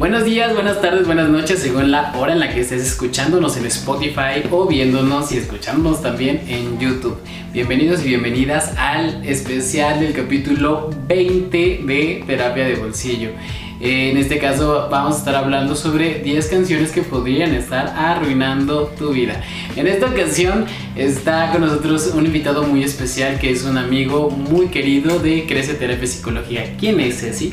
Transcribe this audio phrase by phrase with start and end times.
[0.00, 3.66] Buenos días, buenas tardes, buenas noches, según la hora en la que estés escuchándonos en
[3.66, 7.18] Spotify o viéndonos y escuchándonos también en YouTube.
[7.52, 13.32] Bienvenidos y bienvenidas al especial del capítulo 20 de Terapia de Bolsillo.
[13.78, 19.10] En este caso vamos a estar hablando sobre 10 canciones que podrían estar arruinando tu
[19.10, 19.42] vida.
[19.76, 20.64] En esta ocasión
[20.96, 25.74] está con nosotros un invitado muy especial que es un amigo muy querido de Crece
[25.74, 26.74] Terapia Psicología.
[26.78, 27.52] ¿Quién es Ceci?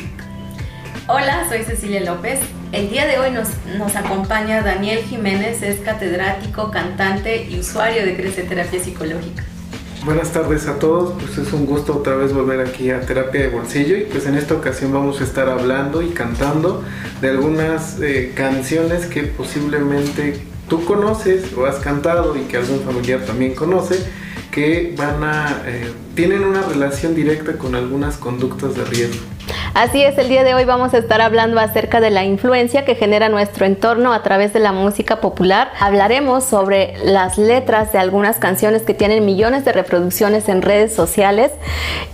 [1.09, 2.41] Hola, soy Cecilia López.
[2.73, 8.43] El día de hoy nos, acompaña Daniel Jiménez, es catedrático, cantante y usuario de Crece
[8.43, 9.41] Terapia Psicológica.
[10.03, 13.47] Buenas tardes a todos, pues es un gusto otra vez volver aquí a Terapia de
[13.47, 16.83] Bolsillo y pues en esta ocasión vamos a estar hablando y cantando
[17.21, 23.21] de algunas eh, canciones que posiblemente tú conoces o has cantado y que algún familiar
[23.21, 23.97] también conoce
[24.51, 29.36] que van a eh, tienen una relación directa con algunas conductas de riesgo.
[29.73, 32.95] Así es, el día de hoy vamos a estar hablando acerca de la influencia que
[32.95, 35.71] genera nuestro entorno a través de la música popular.
[35.79, 41.51] Hablaremos sobre las letras de algunas canciones que tienen millones de reproducciones en redes sociales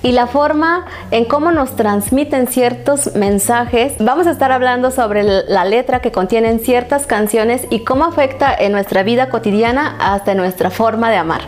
[0.02, 3.94] y la forma en cómo nos transmiten ciertos mensajes.
[4.00, 8.74] Vamos a estar hablando sobre la letra que contienen ciertas canciones y cómo afecta en
[8.74, 11.44] nuestra vida cotidiana hasta nuestra forma de amar.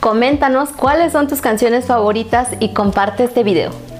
[0.00, 3.91] Coméntanos cuáles son tus canciones favoritas y comparte este video.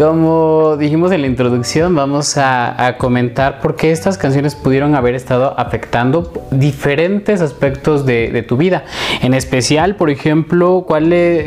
[0.00, 5.52] Como dijimos en la introducción, vamos a, comentar por qué estas canciones pudieron haber estado
[5.60, 8.84] afectando diferentes aspectos de, tu vida.
[9.20, 10.86] En especial, por ejemplo,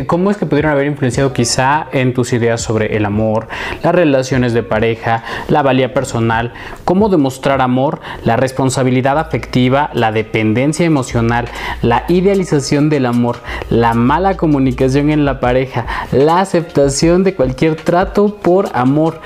[0.05, 3.47] cómo es que pudieron haber influenciado quizá en tus ideas sobre el amor,
[3.81, 6.53] las relaciones de pareja, la valía personal,
[6.85, 11.45] cómo demostrar amor, la responsabilidad afectiva, la dependencia emocional,
[11.81, 13.37] la idealización del amor,
[13.71, 19.21] la mala comunicación en la pareja, la aceptación de cualquier trato por amor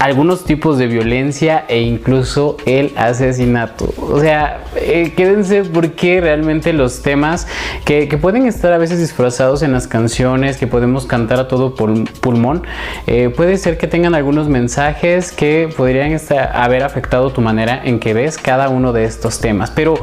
[0.00, 3.92] algunos tipos de violencia e incluso el asesinato.
[3.98, 7.46] O sea, eh, quédense porque realmente los temas
[7.84, 12.62] que, pueden estar a veces disfrazados en las canciones, que podemos cantar a todo pulmón,
[13.06, 18.00] eh, puede ser que tengan algunos mensajes que podrían estar, haber afectado tu manera en
[18.00, 19.70] que ves cada uno de estos temas.
[19.70, 19.96] Pero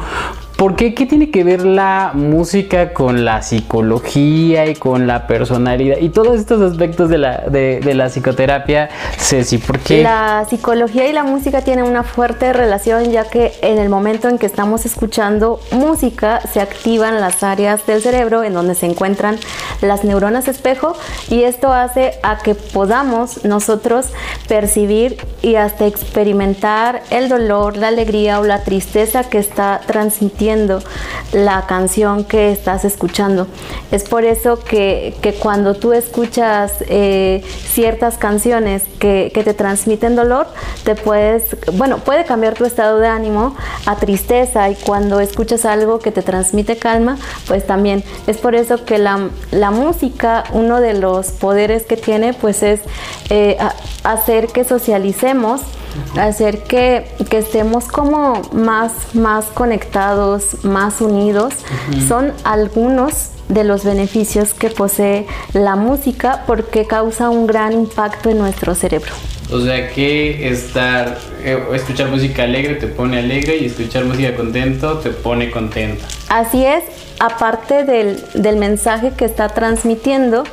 [0.58, 0.96] ¿Por qué?
[0.96, 6.40] ¿Qué tiene que ver la música con la psicología y con la personalidad y todos
[6.40, 9.60] estos aspectos de la, de, la psicoterapia, Ceci?
[9.60, 10.02] ¿Por qué?
[10.02, 14.40] La psicología y la música tienen una fuerte relación ya que en el momento en
[14.40, 19.38] que estamos escuchando música se activan las áreas del cerebro en donde se encuentran
[19.82, 20.96] las neuronas espejo
[21.30, 24.08] y esto hace a que podamos nosotros
[24.48, 30.47] percibir y hasta experimentar el dolor, la alegría o la tristeza que está transmitiendo
[31.34, 33.48] la canción que estás escuchando.
[33.92, 40.48] Es por eso que, cuando tú escuchas eh, ciertas canciones que, te transmiten dolor,
[40.84, 46.00] te puedes, bueno, puede cambiar tu estado de ánimo a tristeza y cuando escuchas algo
[46.00, 48.04] que te transmite calma, pues también.
[48.26, 49.18] Es por eso que la,
[49.72, 52.82] música, uno de los poderes que tiene, pues es
[53.30, 53.58] eh,
[54.04, 55.62] hacer que socialicemos
[56.20, 61.54] hacer que, estemos como más, más conectados, más unidos,
[62.08, 68.38] son algunos de los beneficios que posee la música porque causa un gran impacto en
[68.38, 69.14] nuestro cerebro.
[69.52, 71.18] O sea que estar,
[71.74, 76.04] escuchar música alegre te pone alegre y escuchar música contento te pone contento.
[76.30, 76.84] Así es,
[77.20, 80.44] aparte del, del mensaje que está transmitiendo,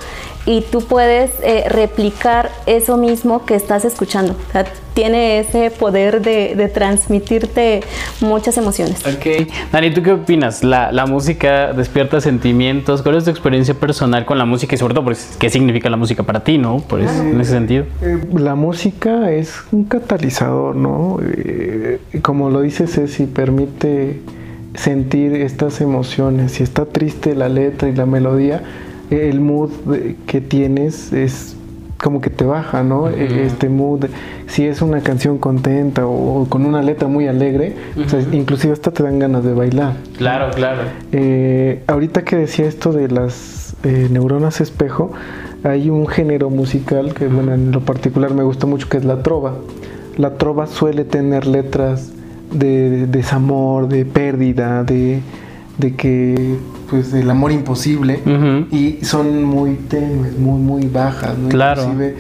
[0.47, 4.37] y tú puedes eh, replicar eso mismo que estás escuchando.
[4.49, 7.81] O sea, tiene ese poder de, transmitirte
[8.21, 9.05] muchas emociones.
[9.07, 9.49] Ok.
[9.73, 10.63] Dani, ¿tú qué opinas?
[10.63, 13.03] ¿La, la música despierta sentimientos?
[13.03, 15.97] ¿Cuál es tu experiencia personal con la música y sobre todo pues, qué significa la
[15.97, 16.79] música para ti, ¿no?
[16.79, 17.87] Por eso, en ese sentido.
[18.03, 20.84] Eh, la música es un catalizador, ¿no?
[21.23, 24.21] Eh, como lo dice Ceci, permite
[24.75, 26.53] sentir estas emociones.
[26.53, 28.63] Si está triste la letra y la melodía,
[29.11, 29.71] el mood
[30.27, 31.57] que tienes es
[32.05, 33.09] como que te baja, ¿no?
[33.09, 34.07] E, este mood,
[34.47, 37.75] si es una canción contenta o, con una letra muy alegre,
[38.33, 39.95] inclusive hasta te dan ganas de bailar.
[40.19, 40.83] Claro, claro.
[41.13, 45.13] Eh, ahorita que decía esto de las eh, neuronas espejo,
[45.63, 49.23] hay un género musical que, bueno, en lo particular me gusta mucho, que es la
[49.23, 49.55] trova.
[50.17, 52.13] La trova suele tener letras
[52.53, 55.21] de desamor, de pérdida, de
[55.79, 56.57] de que
[56.91, 58.21] pues el amor imposible
[58.71, 61.49] y son muy tenues, muy muy bajas, ¿no?
[61.49, 61.83] Claro.
[61.83, 62.15] Inclusive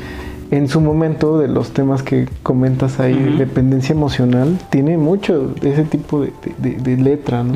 [0.50, 5.84] en su momento de los temas que comentas ahí, dependencia emocional, tiene mucho de ese
[5.84, 7.54] tipo de, letra, ¿no?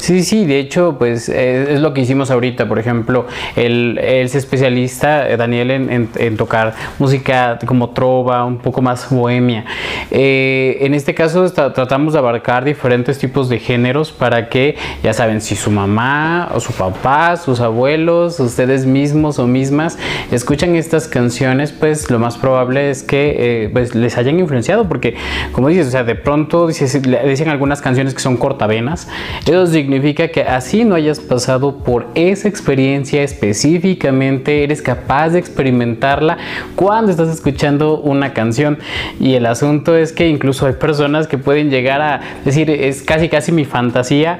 [0.00, 4.34] Sí, sí, de hecho, pues eh, es lo que hicimos ahorita, por ejemplo, él, es
[4.34, 9.66] especialista, eh, Daniel, en, tocar música como trova, un poco más bohemia.
[10.10, 15.42] Eh, en este caso tratamos de abarcar diferentes tipos de géneros para que, ya saben,
[15.42, 19.98] si su mamá o su papá, sus abuelos, ustedes mismos o mismas
[20.32, 25.14] escuchan estas canciones, pues lo más probable es que pues, les hayan influenciado, porque
[25.52, 29.06] como dices, o sea, de pronto dicen algunas canciones que son cortavenas,
[29.44, 29.89] eso significa
[30.30, 36.38] que así no hayas pasado por esa experiencia específicamente, eres capaz de experimentarla
[36.76, 38.78] cuando estás escuchando una canción.
[39.18, 43.28] Y el asunto es que incluso hay personas que pueden llegar a decir, es casi
[43.28, 44.38] casi mi fantasía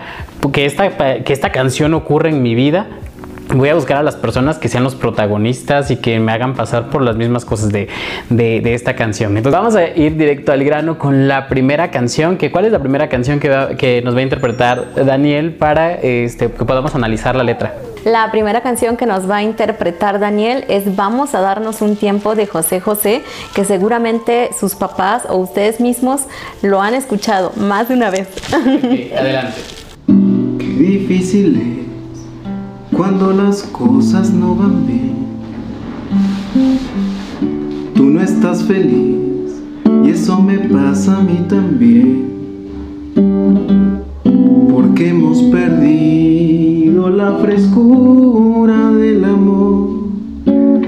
[0.52, 2.86] que esta, que esta canción ocurre en mi vida
[3.54, 6.90] voy a buscar a las personas que sean los protagonistas y que me hagan pasar
[6.90, 7.88] por las mismas cosas de,
[8.74, 9.36] esta canción.
[9.36, 12.36] Entonces vamos a ir directo al grano con la primera canción.
[12.36, 16.50] Que, ¿Cuál es la primera canción que, que nos va a interpretar Daniel para este,
[16.50, 17.74] que podamos analizar la letra?
[18.04, 22.34] La primera canción que nos va a interpretar Daniel es Vamos a darnos un tiempo
[22.34, 23.22] de José José,
[23.54, 26.22] que seguramente sus papás o ustedes mismos
[26.62, 28.28] lo han escuchado más de una vez.
[28.54, 29.60] adelante.
[30.06, 31.80] Qué difícil
[32.96, 35.14] cuando las cosas no van bien.
[37.94, 39.60] Tú no estás feliz
[40.04, 42.30] y eso me pasa a mí también.
[44.70, 50.08] Porque hemos perdido la frescura del amor,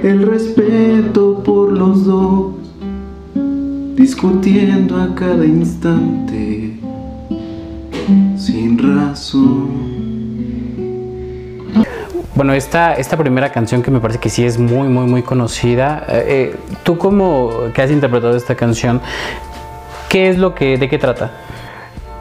[0.03, 2.55] el respeto por los dos,
[3.97, 6.79] discutiendo a cada instante
[8.37, 9.92] sin razón.
[12.35, 16.07] Bueno, esta, esta primera canción que me parece que sí es muy, muy, muy conocida.
[16.09, 19.03] Eh, eh, tú como que has interpretado esta canción,
[20.09, 21.31] ¿qué es lo que, de qué trata?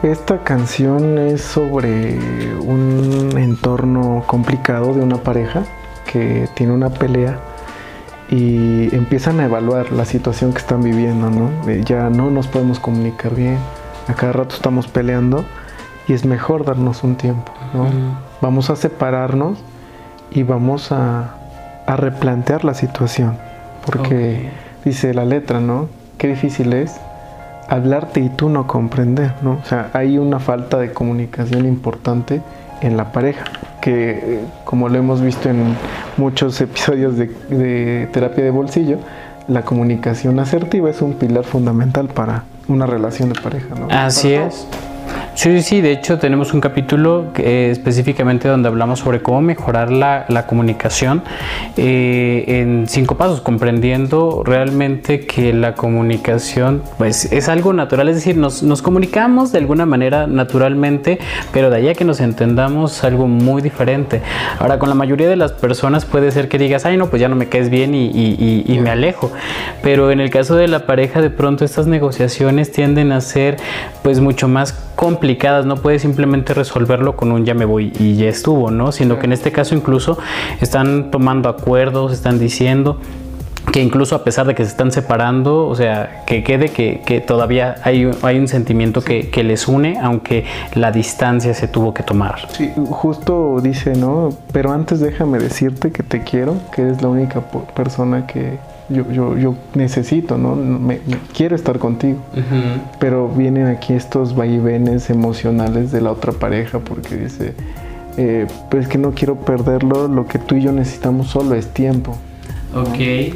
[0.02, 2.18] Esta canción es sobre
[2.60, 5.62] un entorno complicado de una pareja
[6.12, 7.38] que tiene una pelea
[8.28, 11.50] y empiezan a evaluar la situación que están viviendo, ¿no?
[11.84, 13.56] Ya no nos podemos comunicar bien,
[14.08, 15.44] a cada rato estamos peleando
[16.06, 17.86] y es mejor darnos un tiempo, ¿no?
[18.42, 19.58] Vamos a separarnos
[20.34, 21.36] y vamos a,
[21.86, 23.36] replantear la situación.
[23.84, 24.48] Porque
[24.82, 25.88] dice la letra, ¿no?
[26.16, 26.98] Qué difícil es
[27.68, 29.58] hablarte y tú no comprender, ¿no?
[29.62, 32.40] O sea, hay una falta de comunicación importante
[32.80, 33.44] en la pareja,
[33.82, 35.76] que eh, como lo hemos visto en
[36.16, 38.98] muchos episodios de, de terapia de bolsillo,
[39.48, 43.88] la comunicación asertiva es un pilar fundamental para una relación de pareja, ¿no?
[43.90, 44.66] Así es.
[45.34, 51.22] Sí, sí, de hecho tenemos un capítulo específicamente donde hablamos sobre cómo mejorar la, comunicación
[51.76, 58.36] eh, en cinco pasos, comprendiendo realmente que la comunicación pues, es algo natural, es decir,
[58.36, 61.18] nos, nos comunicamos de alguna manera naturalmente,
[61.50, 64.20] pero de allá que nos entendamos algo muy diferente.
[64.58, 67.28] Ahora, con la mayoría de las personas puede ser que digas, ay no, pues ya
[67.28, 68.10] no me quedes bien y,
[68.66, 69.32] y me alejo,
[69.82, 73.56] pero en el caso de la pareja de pronto estas negociaciones tienden a ser
[74.02, 75.21] pues mucho más complicadas,
[75.64, 78.92] no puedes simplemente resolverlo con un ya me voy y ya estuvo, ¿no?
[78.92, 80.18] Sino que en este caso incluso
[80.60, 82.98] están tomando acuerdos, están diciendo
[83.70, 87.76] que incluso a pesar de que se están separando, o sea, que quede que, todavía
[87.84, 92.48] hay, hay, un sentimiento que, que, les une, aunque la distancia se tuvo que tomar.
[92.50, 94.30] Sí, justo dice, ¿no?
[94.52, 97.40] Pero antes déjame decirte que te quiero, que eres la única
[97.74, 100.54] persona que, yo, yo, yo necesito, ¿no?
[100.54, 101.00] Me,
[101.34, 102.18] quiero estar contigo.
[102.98, 107.54] Pero vienen aquí estos vaivenes emocionales de la otra pareja porque dice,
[108.16, 112.16] eh, pues que no quiero perderlo, lo que tú y yo necesitamos solo es tiempo.
[112.74, 113.34] Ok.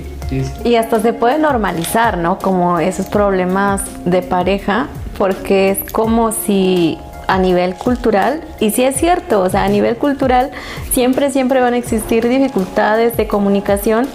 [0.64, 2.38] Y hasta se puede normalizar, ¿no?
[2.38, 6.98] Como esos problemas de pareja, porque es como si
[7.28, 10.50] a nivel cultural, y sí es cierto, o sea, a nivel cultural
[10.92, 14.06] siempre, siempre van a existir dificultades de comunicación,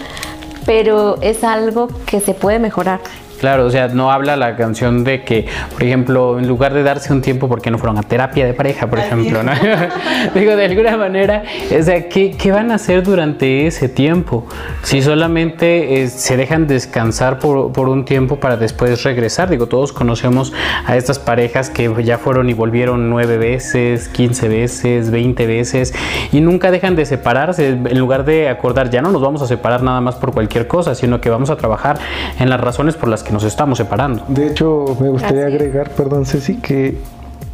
[0.65, 3.00] pero es algo que se puede mejorar.
[3.41, 7.12] Claro, o sea, no habla la canción de que, por ejemplo, en lugar de darse
[7.12, 9.41] un tiempo, porque no fueron a terapia de pareja, por ejemplo?
[9.41, 9.51] ¿no?
[10.36, 11.41] Digo, de alguna manera,
[11.75, 14.45] o sea, ¿qué, van a hacer durante ese tiempo?
[14.83, 19.50] Si solamente eh, se dejan descansar por, por, un tiempo para después regresar.
[19.50, 20.53] Digo, todos conocemos
[20.86, 25.95] a estas parejas que ya fueron y volvieron nueve veces, quince veces, veinte veces,
[26.31, 27.69] y nunca dejan de separarse.
[27.69, 30.93] En lugar de acordar, ya no nos vamos a separar nada más por cualquier cosa,
[30.93, 31.98] sino que vamos a trabajar
[32.38, 34.23] en las razones por las que nos estamos separando.
[34.27, 36.97] De hecho, me gustaría agregar, perdón Ceci, que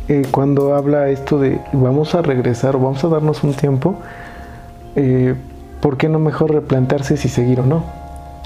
[0.07, 3.95] eh, cuando habla esto de vamos a regresar o vamos a darnos un tiempo,
[4.95, 5.35] eh,
[5.81, 7.83] ¿por qué no mejor replantearse si seguir o no?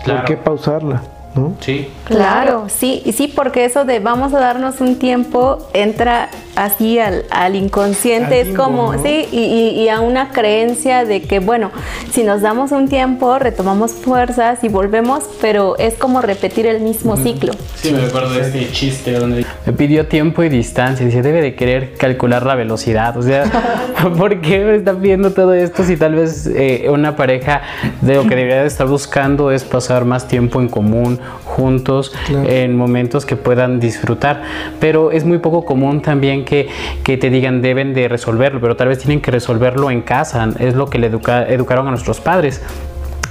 [0.06, 1.02] ¿Por qué pausarla?
[1.36, 1.54] ¿No?
[1.62, 1.88] Sí.
[2.06, 7.24] Claro, sí, y sí, porque eso de vamos a darnos un tiempo entra así al,
[7.32, 9.02] al inconsciente, Al es como, ¿no?
[9.02, 11.72] sí, y, y- y a una creencia de que, bueno,
[12.12, 17.16] si nos damos un tiempo, retomamos fuerzas y volvemos, pero es como repetir el mismo
[17.16, 17.54] ciclo.
[17.76, 21.06] Sí, me acuerdo de este chiste donde me pidió tiempo y distancia.
[21.06, 23.16] Dice, debe de querer calcular la velocidad.
[23.16, 23.46] O sea,
[24.18, 27.62] ¿por qué me está pidiendo todo esto si tal vez eh, una pareja
[28.02, 31.21] de lo que debería de estar buscando es pasar más tiempo en común,
[31.52, 32.50] juntos, Claro.
[32.50, 34.42] en momentos que puedan disfrutar?
[34.80, 36.68] Pero es muy poco común también que,
[37.04, 40.50] que te digan deben de resolverlo, pero tal vez tienen que resolverlo en casa.
[40.60, 42.62] Es lo que le educa- educaron a nuestros padres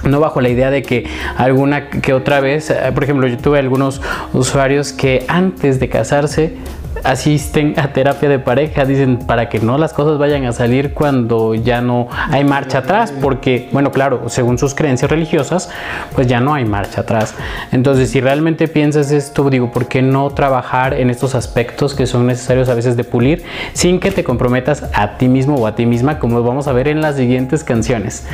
[0.03, 1.05] no bajo la idea de que
[1.37, 4.01] alguna que otra vez, eh, por ejemplo, yo tuve algunos
[4.33, 6.55] usuarios que antes de casarse
[7.03, 11.55] asisten a terapia de pareja, dicen para que no las cosas vayan a salir cuando
[11.55, 15.69] ya no hay marcha atrás, porque, bueno, claro, según sus creencias religiosas,
[16.13, 17.35] pues ya no hay marcha atrás.
[17.71, 22.27] Entonces, si realmente piensas esto, digo, ¿por qué no trabajar en estos aspectos que son
[22.27, 23.43] necesarios a veces de pulir
[23.73, 26.87] sin que te comprometas a ti mismo o a ti misma, como vamos a ver
[26.87, 28.25] en las siguientes canciones?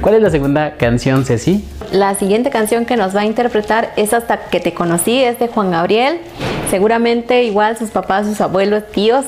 [0.00, 1.64] ¿Cuál es la segunda canción, Ceci?
[1.92, 5.48] La siguiente canción que nos va a interpretar es Hasta que te conocí, es de
[5.48, 6.20] Juan Gabriel.
[6.70, 9.24] Seguramente igual sus papás, sus abuelos, tíos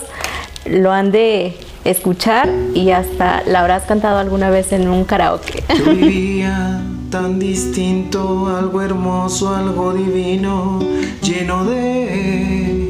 [0.68, 5.64] lo han de escuchar y hasta la habrás cantado alguna vez en un karaoke.
[5.76, 10.80] Yo vivía tan distinto, algo hermoso, algo divino,
[11.22, 12.86] lleno de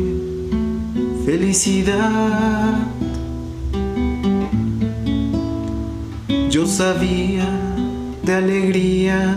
[1.24, 2.74] felicidad.
[6.48, 7.46] Yo sabía
[8.22, 9.36] de alegrías,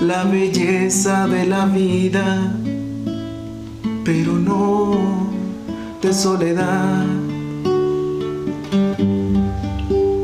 [0.00, 2.54] la belleza de la vida,
[4.04, 5.41] pero no
[6.02, 7.06] de soledad,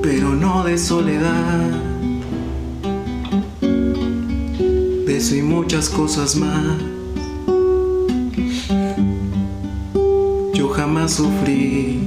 [0.03, 1.71] pero no de soledad.
[5.07, 6.79] De eso y muchas cosas más.
[10.53, 12.01] Yo jamás sufrí.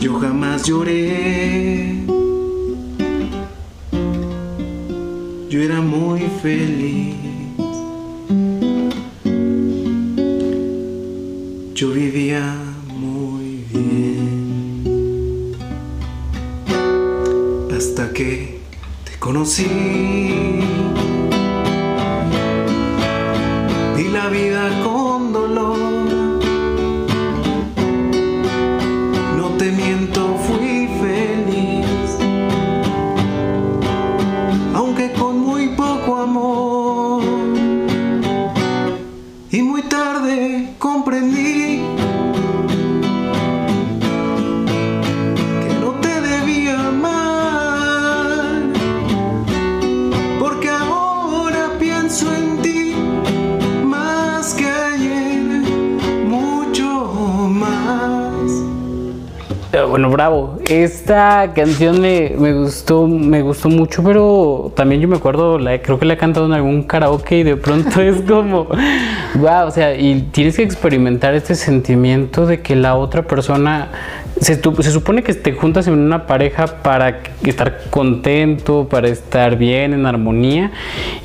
[0.00, 2.04] Yo jamás lloré.
[5.48, 7.17] Yo era muy feliz.
[61.08, 66.04] Esta canción me, me gustó, me gustó mucho, pero también yo me acuerdo, creo que
[66.04, 68.66] la he cantado en algún karaoke y de pronto es como,
[69.36, 73.88] wow, o sea, y tienes que experimentar este sentimiento de que la otra persona,
[74.38, 79.94] se, se supone que te juntas en una pareja para estar contento, para estar bien,
[79.94, 80.72] en armonía,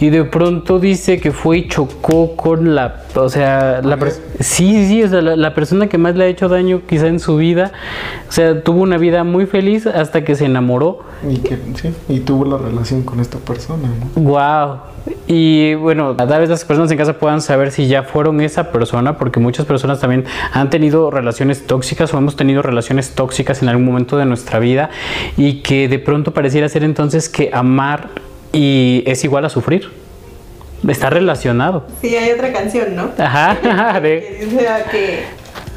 [0.04, 3.98] y de pronto dice que fue y chocó con la, o sea, la
[4.42, 7.22] sí, sí, o sea, la, la persona que más le ha hecho daño quizá en
[7.22, 7.72] su vida,
[8.28, 11.00] o sea, tuvo una vida muy feliz hasta que se enamoró.
[11.26, 14.22] Y, que, sí, y tuvo la relación con esta persona, ¿no?
[14.22, 14.78] Wow.
[15.26, 19.18] Y bueno, tal vez las personas en casa puedan saber si ya fueron esa persona,
[19.18, 23.86] porque muchas personas también han tenido relaciones tóxicas o hemos tenido relaciones tóxicas en algún
[23.86, 24.90] momento de nuestra vida
[25.38, 28.10] y que de pronto pareciera ser entonces que amar
[28.54, 29.90] y es igual a sufrir.
[30.88, 31.86] Está relacionado.
[32.02, 33.10] Sí, hay otra canción, ¿no?
[33.18, 34.00] Ajá.
[34.02, 35.24] de- Que dice que,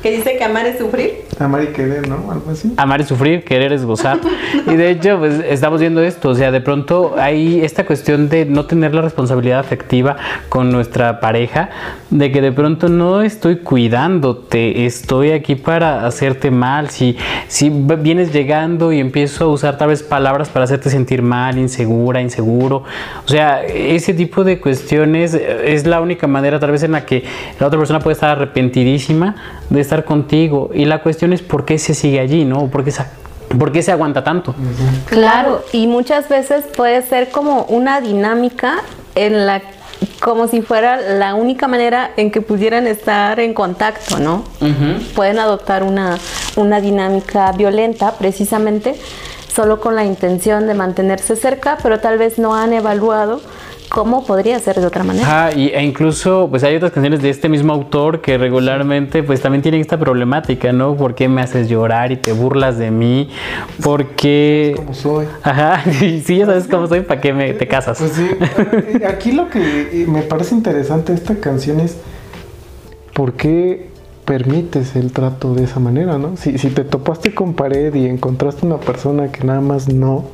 [0.06, 1.24] que dice que amar es sufrir.
[1.40, 2.30] Amar y querer, ¿no?
[2.30, 2.72] Algo así.
[2.76, 4.20] Amar es sufrir, querer es gozar.
[4.66, 6.30] Y de hecho, pues estamos viendo esto.
[6.30, 10.16] O sea, de pronto hay esta cuestión de no tener la responsabilidad afectiva
[10.48, 11.70] con nuestra pareja,
[12.10, 16.90] de que de pronto no estoy cuidándote, estoy aquí para hacerte mal.
[16.90, 17.16] Si,
[17.48, 22.20] si vienes llegando y empiezo a usar tal vez palabras para hacerte sentir mal, insegura,
[22.20, 22.84] inseguro.
[23.24, 27.24] O sea, ese tipo de cuestiones es la única manera tal vez en la que
[27.58, 29.34] la otra persona puede estar arrepentidísima
[29.70, 30.70] de estar contigo.
[30.74, 32.68] Y la cuestión es por qué se sigue allí, ¿no?
[32.68, 33.02] ¿Por qué se,
[33.58, 34.54] por qué se aguanta tanto?
[35.06, 38.78] Claro, y muchas veces puede ser como una dinámica
[39.14, 39.62] en la
[40.20, 44.44] como si fuera la única manera en que pudieran estar en contacto, ¿no?
[45.14, 46.18] Pueden adoptar una,
[46.56, 48.94] una dinámica violenta precisamente
[49.54, 53.40] solo con la intención de mantenerse cerca, pero tal vez no han evaluado
[53.96, 55.46] cómo podría ser de otra manera.
[55.46, 59.40] Ah, y, e incluso pues hay otras canciones de este mismo autor que regularmente pues
[59.40, 60.94] también tienen esta problemática, ¿no?
[60.98, 63.30] ¿Por qué me haces llorar y te burlas de mí?
[63.82, 64.74] ¿Por qué...
[64.76, 65.24] Como soy.
[65.42, 67.96] Ajá, sí, ya sabes cómo soy, ¿para qué me, te casas?
[67.98, 68.28] Pues sí,
[69.00, 71.96] eh, aquí lo que eh, me parece interesante de esta canción es
[73.14, 73.88] por qué
[74.26, 76.36] permites el trato de esa manera, ¿no?
[76.36, 80.26] Si, si te topaste con pared y encontraste una persona que nada más no,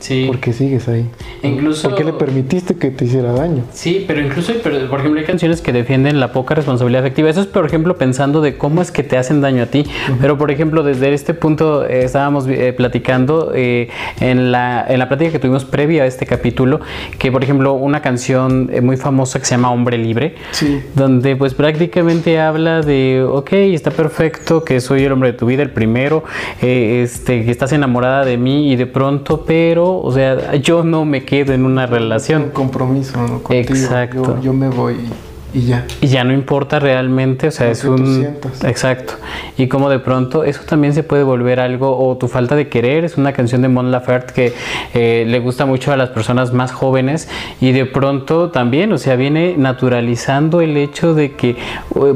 [0.00, 0.24] Sí.
[0.26, 1.06] ¿por qué sigues ahí?
[1.42, 3.62] Incluso- ¿Por qué le permitiste que te hiciera daño?
[3.72, 7.30] Sí, pero incluso, hay- pero, por ejemplo, hay canciones que defienden la poca responsabilidad afectiva.
[7.30, 9.84] Eso es, por ejemplo, pensando de cómo es que te hacen daño a ti.
[10.20, 13.88] Pero, por ejemplo, desde este punto eh, estábamos eh, platicando eh,
[14.20, 16.80] en, la, en la plática que tuvimos previa a este capítulo,
[17.18, 20.80] que, por ejemplo, una canción eh, muy famosa que se llama Hombre Libre, Sí.
[20.94, 25.62] donde pues prácticamente habla de, ok, está perfecto que soy el hombre de tu vida,
[25.62, 26.24] el primero,
[26.62, 31.04] eh, este, que estás enamorada de mí y de pronto, pero, o sea, yo no
[31.04, 32.50] me quedo en una Un relación.
[32.50, 33.42] compromiso ¿no?
[33.42, 33.74] contigo.
[33.74, 34.36] Exacto.
[34.36, 34.96] Yo, yo me voy
[35.52, 35.86] y, ya.
[36.00, 38.16] Y ya no importa realmente, o sea, Lo es que tú un...
[38.16, 38.64] sientas.
[38.64, 39.14] Exacto.
[39.56, 43.04] Y como de pronto eso también se puede volver algo, o tu falta de querer,
[43.04, 44.52] es una canción de Mon Laferte que
[44.94, 47.28] eh, le gusta mucho a las personas más jóvenes
[47.60, 51.56] y de pronto también, o sea, viene naturalizando el hecho de que eh,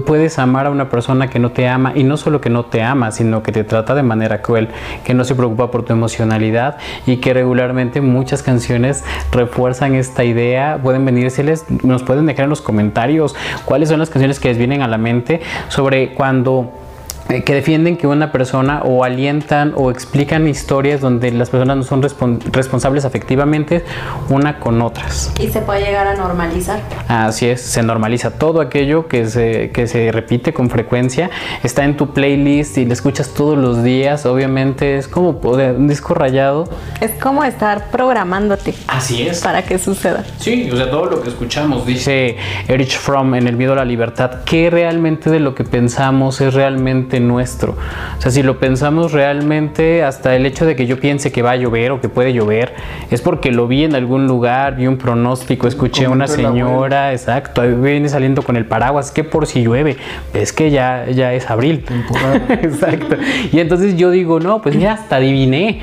[0.06, 2.82] puedes amar a una persona que no te ama y no solo que no te
[2.82, 4.68] ama, sino que te trata de manera cruel,
[5.04, 6.76] que no se preocupa por tu emocionalidad
[7.06, 10.78] y que regularmente muchas canciones refuerzan esta idea.
[10.82, 13.23] Pueden venírseles, nos pueden dejar en los comentarios
[13.64, 16.83] cuáles son las canciones que les vienen a la mente sobre cuando
[17.28, 22.02] que defienden que una persona o alientan o explican historias donde las personas no son
[22.02, 23.84] respon- responsables afectivamente
[24.28, 25.32] una con otras.
[25.40, 26.80] Y se puede llegar a normalizar.
[27.08, 31.30] Así es, se normaliza todo aquello que se, que se repite con frecuencia,
[31.62, 36.14] está en tu playlist y lo escuchas todos los días, obviamente es como un disco
[36.14, 36.68] rayado.
[37.00, 39.40] Es como estar programándote Así es.
[39.40, 40.24] para que suceda.
[40.38, 42.36] Sí, o sea, todo lo que escuchamos, dice
[42.68, 46.52] Erich Fromm en El miedo a la libertad, que realmente de lo que pensamos es
[46.54, 47.76] realmente nuestro.
[48.18, 51.52] O sea, si lo pensamos realmente, hasta el hecho de que yo piense que va
[51.52, 52.74] a llover o que puede llover,
[53.10, 57.62] es porque lo vi en algún lugar, vi un pronóstico, escuché a una señora, exacto,
[57.62, 59.96] ahí viene saliendo con el paraguas, que por si llueve,
[60.32, 61.84] es que ya, ya es abril.
[61.84, 62.42] Temporada.
[62.62, 63.16] Exacto.
[63.52, 65.80] Y entonces yo digo, no, pues ya hasta adiviné.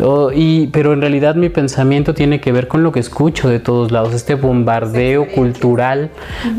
[0.00, 3.58] O- y, pero en realidad mi pensamiento tiene que ver con lo que escucho de
[3.58, 6.10] todos lados, este bombardeo cultural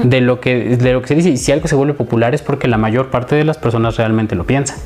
[0.04, 1.30] de lo, que, de lo que se dice.
[1.30, 4.36] Y si algo se vuelve popular es porque la mayor parte de las personas realmente
[4.36, 4.78] lo piensan.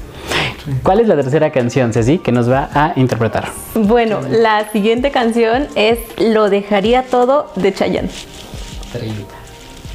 [0.83, 3.49] ¿Cuál es la tercera canción, Ceci, que nos va a interpretar?
[3.75, 8.09] Bueno, la siguiente canción es Lo dejaría todo de Chayanne.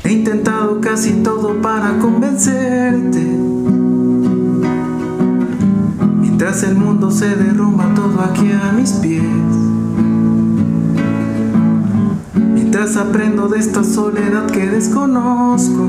[0.04, 3.18] He intentado casi todo para convencerte.
[6.40, 9.24] Mientras el mundo se derrumba todo aquí a mis pies.
[12.54, 15.84] Mientras aprendo de esta soledad que desconozco.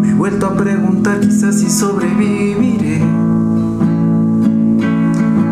[0.00, 3.00] Me he vuelto a preguntar quizás si sobreviviré.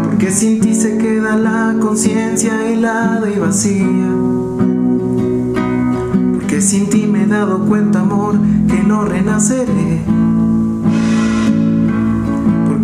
[0.03, 4.11] Porque sin ti se queda la conciencia helada y vacía.
[6.33, 8.35] Porque sin ti me he dado cuenta, amor,
[8.67, 10.03] que no renaceré.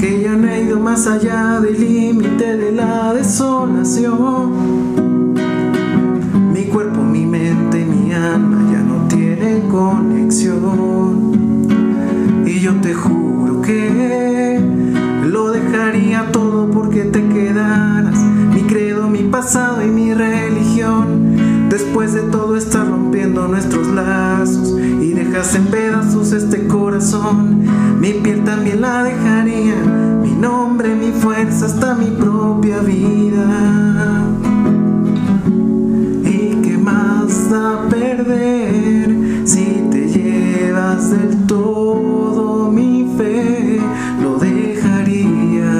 [0.01, 4.55] Porque ya no he ido más allá del límite de la desolación.
[6.55, 11.35] Mi cuerpo, mi mente mi alma ya no tienen conexión.
[12.47, 14.59] Y yo te juro que
[15.27, 18.19] lo dejaría todo porque te quedaras.
[18.55, 21.69] Mi credo, mi pasado y mi religión.
[21.69, 27.67] Después de todo estás rompiendo nuestros lazos y dejas en pedazos este corazón.
[28.01, 29.11] Mi piel también la mi
[31.94, 33.46] mi propia vida.
[36.24, 43.81] ¿Y qué más da perder si te llevas del todo mi fe?
[44.22, 45.72] Lo dejaría.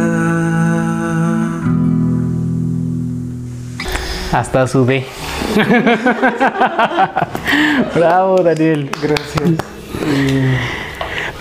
[4.33, 5.07] Hasta sudé.
[7.95, 8.91] Bravo, Daniel.
[9.03, 9.51] Gracias.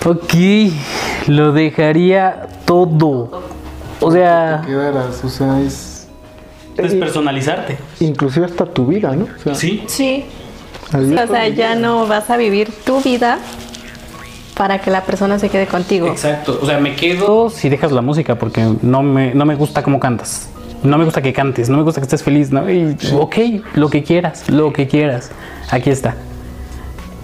[0.04, 0.34] Ok,
[1.28, 3.39] lo dejaría todo.
[4.00, 6.08] O sea, Quedaras, o sea, es
[6.76, 7.76] despersonalizarte.
[8.00, 9.24] inclusive hasta tu vida, ¿no?
[9.24, 9.82] O sea, Sí.
[9.86, 10.24] Sí.
[10.92, 11.20] adiós.
[11.28, 13.38] O sea, ya no vas a vivir tu vida
[14.56, 16.08] para que la persona se quede contigo.
[16.08, 19.82] Exacto, o sea, me quedo si dejas la música porque no me, no me gusta
[19.82, 20.48] cómo cantas.
[20.82, 22.70] No me gusta que cantes, no me gusta que estés feliz, ¿no?
[22.70, 23.36] Y, ok,
[23.74, 25.30] lo que quieras, lo que quieras.
[25.70, 26.14] Aquí está.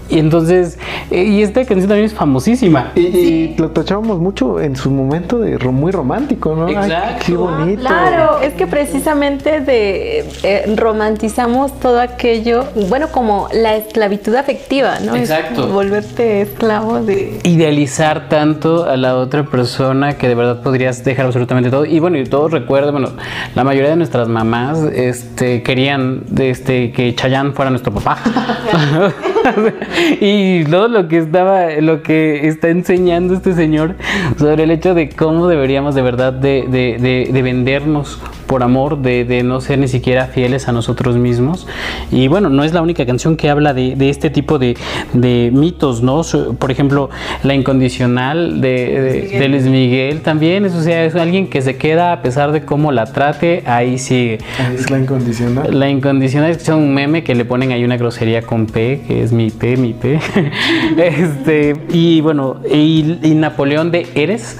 [0.09, 0.77] Y entonces,
[1.11, 2.91] eh, y esta canción también es famosísima.
[2.95, 6.67] Y, y lo tachábamos mucho en su momento de muy romántico, ¿no?
[6.67, 7.23] Ay, Exacto.
[7.25, 7.81] qué bonito.
[7.81, 15.15] Claro, es que precisamente de eh, romantizamos todo aquello, bueno, como la esclavitud afectiva, ¿no?
[15.15, 15.61] Es Exacto.
[15.61, 21.25] como volverte esclavo de idealizar tanto a la otra persona que de verdad podrías dejar
[21.25, 21.85] absolutamente todo.
[21.85, 23.09] Y bueno, y todos recuerdan, bueno,
[23.55, 28.17] la mayoría de nuestras mamás este, querían este, que Chayanne fuera nuestro papá.
[30.21, 33.95] y todo lo que estaba, lo que está enseñando este señor
[34.37, 39.01] sobre el hecho de cómo deberíamos de verdad de, de- de- de vendernos por amor,
[39.01, 41.67] de, de no ser ni siquiera fieles a nosotros mismos.
[42.11, 44.75] Y bueno, no es la única canción que habla de, de este tipo de,
[45.13, 46.21] de mitos, ¿no?
[46.57, 47.09] Por ejemplo,
[47.43, 51.77] La Incondicional de, de, de Luis Miguel también, es, o sea, es alguien que se
[51.77, 54.39] queda a pesar de cómo la trate, ahí sigue.
[54.73, 55.79] Es la incondicional.
[55.79, 59.31] La incondicional es un meme que le ponen ahí una grosería con P, que es
[59.31, 60.19] mi P, mi P.
[60.97, 64.57] este, y bueno, y, y Napoleón de Eres,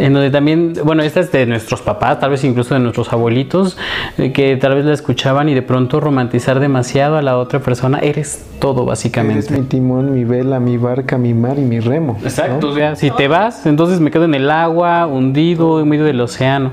[0.00, 3.76] en donde también, bueno, esta es de nuestros papás, tal vez incluso de nuestros abuelitos,
[4.18, 7.98] eh, que tal vez la escuchaban y de pronto romantizar demasiado a la otra persona,
[7.98, 9.46] eres todo básicamente.
[9.46, 12.16] Eres mi timón, mi vela, mi barca, mi mar y mi remo.
[12.18, 12.26] ¿no?
[12.26, 16.04] Exacto, o sea, si te vas, entonces me quedo en el agua, hundido, en medio
[16.04, 16.72] del océano.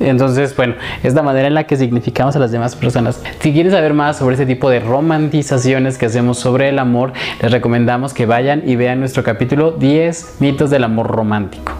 [0.00, 3.20] Entonces, bueno, es la manera en la que significamos a las demás personas.
[3.40, 7.50] Si quieres saber más sobre este tipo de romantizaciones que hacemos sobre el amor, les
[7.50, 11.72] recomendamos que vayan y vean nuestro capítulo 10 mitos del amor romántico.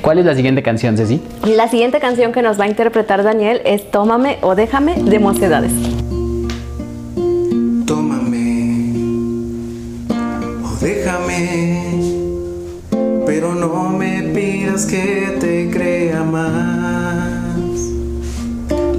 [0.00, 1.20] ¿Cuál es la siguiente canción, Ceci?
[1.44, 5.72] La siguiente canción que nos va a interpretar Daniel es Tómame o Déjame de Mocedades.
[7.86, 8.94] Tómame
[10.64, 12.00] o déjame,
[13.26, 17.42] pero no me pidas que te crea más.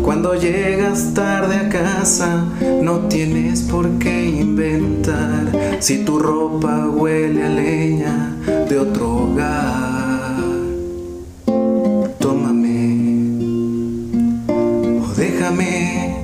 [0.04, 2.46] Cuando llegas tarde a casa,
[2.82, 5.48] no tienes por qué inventar
[5.80, 8.36] si tu ropa huele a leña
[8.70, 10.03] de otro hogar.
[12.24, 12.88] Tómame
[14.48, 16.24] o déjame.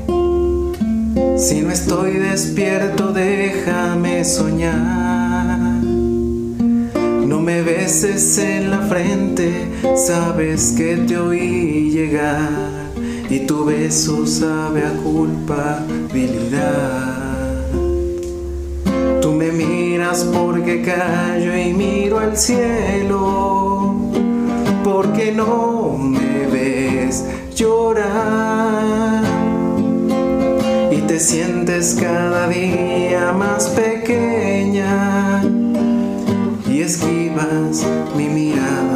[1.37, 5.83] Si no estoy despierto, déjame soñar.
[7.27, 12.47] No me beses en la frente, sabes que te oí llegar.
[13.29, 15.99] Y tu beso sabe a culpabilidad.
[19.21, 23.78] Tú me miras porque callo y miro al cielo.
[25.01, 27.23] Porque no me ves
[27.55, 29.23] llorar
[30.91, 35.41] y te sientes cada día más pequeña.
[36.67, 37.85] Y esquivas
[38.17, 38.88] mi mirada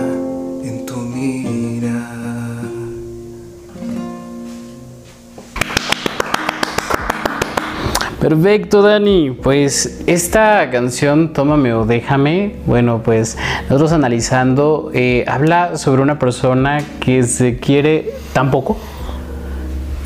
[8.34, 9.30] Perfecto, Dani.
[9.30, 13.38] Pues esta canción, Tómame o Déjame, bueno, pues
[13.70, 18.76] nosotros analizando, eh, habla sobre una persona que se quiere tan poco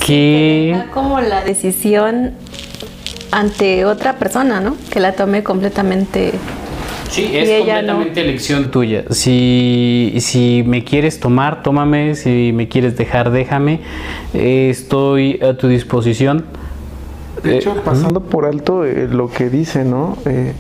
[0.05, 0.73] que...
[0.75, 2.33] Da como la decisión
[3.31, 4.75] ante otra persona, ¿no?
[4.91, 6.33] Que la tome completamente.
[7.09, 7.65] Sí, es no.
[7.65, 9.05] completamente elección tuya.
[9.09, 12.15] Si, si me quieres tomar, tómame.
[12.15, 13.79] Si me quieres dejar, déjame.
[14.33, 16.43] Eh, estoy a tu disposición.
[17.51, 20.17] De hecho, pasando por alto eh, lo que dice, ¿no?
[20.25, 20.53] Eh,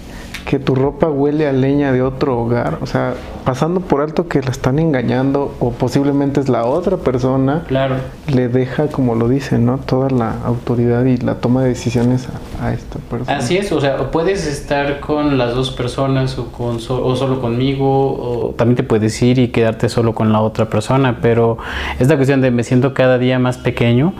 [0.45, 2.77] que tu ropa huele a leña de otro hogar.
[2.81, 7.63] O sea, pasando por alto que la están engañando o posiblemente es la otra persona,
[7.67, 7.95] Claro.
[8.33, 9.77] le deja, como lo dice, ¿no?
[9.77, 12.29] Toda la autoridad y la toma de decisiones
[12.61, 13.37] a, a esta persona.
[13.37, 17.41] Así es, o sea, puedes estar con las dos personas o, con so- o solo
[17.41, 21.57] conmigo, o también te puedes ir y quedarte solo con la otra persona, pero
[21.99, 24.13] esta cuestión de me siento cada día más pequeño,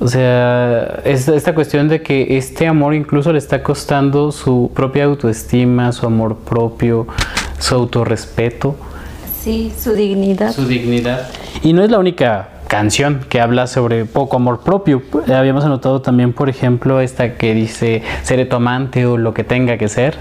[0.00, 5.04] o sea, es esta cuestión de que este amor incluso le está costando su propia
[5.04, 7.06] autoestima, su amor propio,
[7.58, 8.74] su autorrespeto
[9.42, 10.52] Sí, su dignidad.
[10.52, 11.28] su dignidad.
[11.64, 15.02] Y no es la única canción que habla sobre poco amor propio.
[15.26, 19.78] Habíamos anotado también, por ejemplo, esta que dice seré tu amante o lo que tenga
[19.78, 20.14] que ser,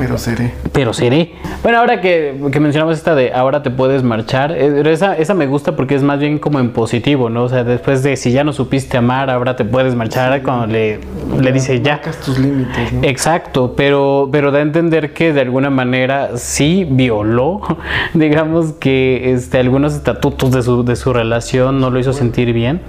[0.00, 0.52] Pero seré.
[0.72, 1.32] pero seré.
[1.62, 5.46] Bueno, ahora que, que mencionamos esta de ahora te puedes marchar, eh, esa, esa me
[5.46, 7.44] gusta porque es más bien como en positivo, ¿no?
[7.44, 11.00] O sea, después de si ya no supiste amar, ahora te puedes marchar cuando le,
[11.38, 12.00] le dice ya.
[12.24, 13.04] Tus límites, ¿no?
[13.04, 17.60] Exacto, pero, pero da a entender que de alguna manera sí violó,
[18.14, 22.80] digamos que este, algunos estatutos de su, de su relación no lo hizo sentir bien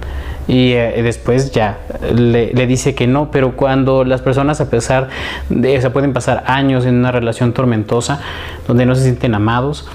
[0.47, 1.80] y eh, después ya
[2.13, 5.10] le, le dice que no, pero cuando las personas a pesar
[5.49, 8.21] de, o sea, pueden pasar años en una relación tormentosa
[8.67, 9.88] donde no se sienten amados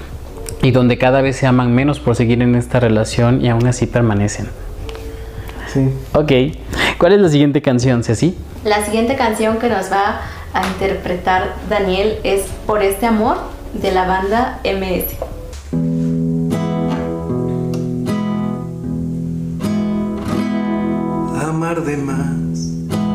[0.61, 3.85] y donde cada vez se aman menos por seguir en esta relación y aún así
[3.85, 4.47] permanecen.
[5.71, 5.89] Sí.
[6.13, 6.31] Ok,
[6.97, 8.35] ¿cuál es la siguiente canción, Ceci?
[8.63, 10.21] La siguiente canción que nos va
[10.53, 13.37] a interpretar Daniel es Por este amor
[13.73, 15.36] de la banda MS.
[21.57, 22.69] Amar de más,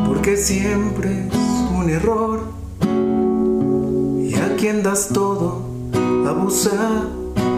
[0.05, 2.41] porque siempre es un error.
[4.19, 5.61] Y a quien das todo,
[6.27, 7.05] abusa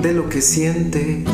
[0.03, 1.27] de lo que sientes.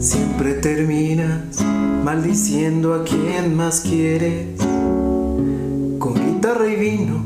[0.00, 1.62] Siempre terminas
[2.02, 4.58] maldiciendo a quien más quieres.
[6.00, 7.22] Con guitarra y vino,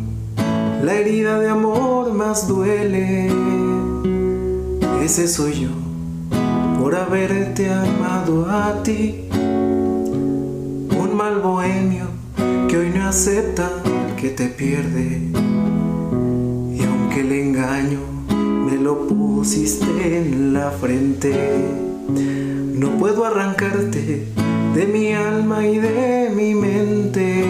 [0.84, 3.30] la herida de amor más duele.
[5.02, 5.70] Ese soy yo,
[6.78, 9.30] por haberte amado a ti.
[11.32, 12.08] Mal bohemio
[12.68, 13.70] que hoy no acepta
[14.20, 15.30] que te pierde.
[16.76, 18.00] Y aunque el engaño
[18.66, 21.32] me lo pusiste en la frente,
[22.74, 24.26] no puedo arrancarte
[24.74, 27.44] de mi alma y de mi mente.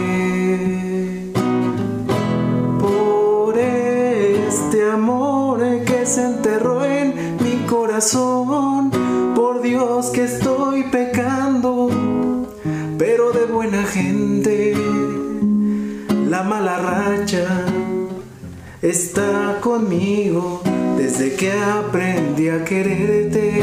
[2.78, 8.92] Por este amor que se enterró en mi corazón,
[9.34, 10.84] por Dios que estoy
[16.28, 17.64] la mala racha
[18.80, 20.60] está conmigo
[20.96, 23.62] desde que aprendí a quererte.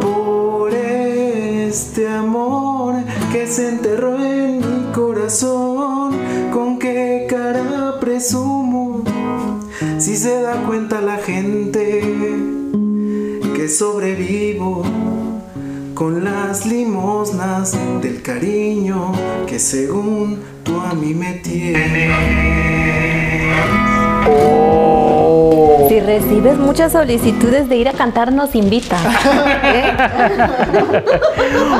[0.00, 2.96] Por este amor
[3.30, 6.16] que se enterró en mi corazón,
[6.52, 9.04] con qué cara presumo,
[9.98, 12.02] si se da cuenta la gente
[13.54, 14.82] que sobrevivo
[16.02, 19.12] con las limosnas del cariño
[19.46, 22.10] que según tú a mí me tienes.
[25.88, 28.96] Si recibes muchas solicitudes de ir a cantar, nos invita.
[29.64, 29.92] ¿eh?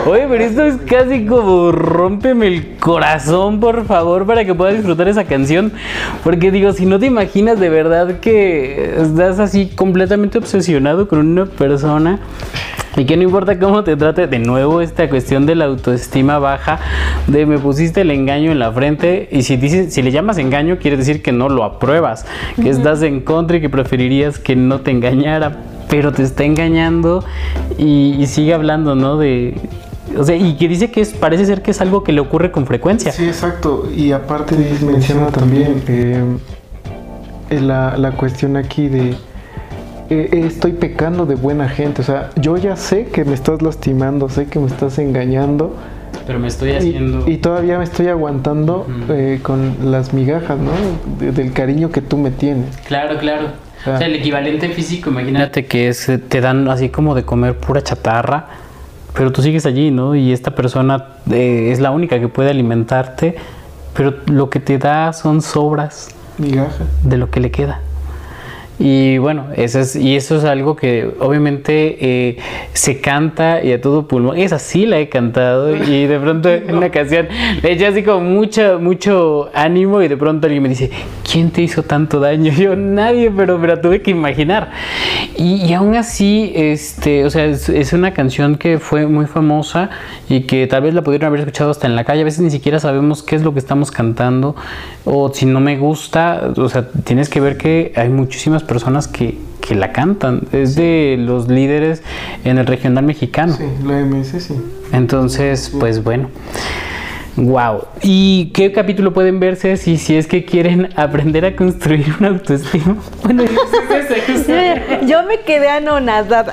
[0.07, 5.09] Oye, pero esto es casi como rómpeme el corazón, por favor, para que puedas disfrutar
[5.09, 5.73] esa canción.
[6.23, 11.47] Porque digo, si no te imaginas de verdad que estás así completamente obsesionado con una
[11.47, 12.21] persona
[12.96, 16.78] y que no importa cómo te trate, de nuevo esta cuestión de la autoestima baja,
[17.26, 20.78] de me pusiste el engaño en la frente y si dices, si le llamas engaño
[20.78, 22.26] quiere decir que no lo apruebas,
[22.61, 27.24] que estás en contra y que preferirías que no te engañara, pero te está engañando
[27.78, 29.16] y, y sigue hablando, ¿no?
[29.16, 29.55] De,
[30.16, 32.50] o sea, y que dice que es, parece ser que es algo que le ocurre
[32.50, 33.12] con frecuencia.
[33.12, 33.88] Sí, exacto.
[33.94, 36.22] Y aparte menciona también eh,
[37.50, 39.14] la, la cuestión aquí de
[40.12, 42.03] eh, estoy pecando de buena gente.
[42.03, 45.75] O sea, yo ya sé que me estás lastimando, sé que me estás engañando.
[46.27, 47.29] Pero me estoy haciendo...
[47.29, 50.70] y todavía me estoy aguantando eh, con las migajas, ¿no?
[51.18, 52.77] De- del cariño que tú me tienes.
[52.87, 53.48] Claro, claro.
[53.87, 53.94] Ah.
[53.94, 57.57] O sea, el equivalente físico, imagínate que es, eh, te dan así como de comer
[57.57, 58.46] pura chatarra,
[59.14, 60.14] pero tú sigues allí, ¿no?
[60.14, 63.35] Y esta persona eh, es la única que puede alimentarte,
[63.94, 66.87] pero lo que te da son sobras Migajas.
[67.03, 67.81] de lo que le queda.
[68.79, 72.37] Y bueno, eso es, y eso es algo que obviamente eh,
[72.73, 74.39] se canta y a todo pulmón.
[74.39, 77.29] Esa sí la he cantado y de pronto en una ocasión
[77.63, 80.91] le eché así como mucho, mucho ánimo y de pronto alguien me dice,
[81.31, 82.53] ¿quién te hizo tanto daño?
[82.57, 84.71] Yo, nadie, pero me la tuve que imaginar.
[85.37, 89.91] Y, y aún así, este, o sea, es, es una canción que fue muy famosa
[90.29, 92.23] y que tal vez la pudieron haber escuchado hasta en la calle.
[92.23, 94.57] A veces ni siquiera sabemos qué es lo que estamos cantando
[95.05, 99.38] o si no me gusta, o sea, tienes que ver que hay muchísimas personas que,
[99.61, 100.42] que la cantan.
[100.53, 102.03] Es de los líderes
[102.44, 103.57] en el regional mexicano.
[103.57, 104.55] Sí, la MS sí.
[104.92, 106.29] Entonces, pues bueno.
[107.37, 107.87] Wow.
[108.03, 112.96] ¿Y qué capítulo pueden verse si, si es que quieren aprender a construir una autoestima?
[113.22, 113.44] Bueno,
[115.07, 116.53] Yo me quedé anonadada.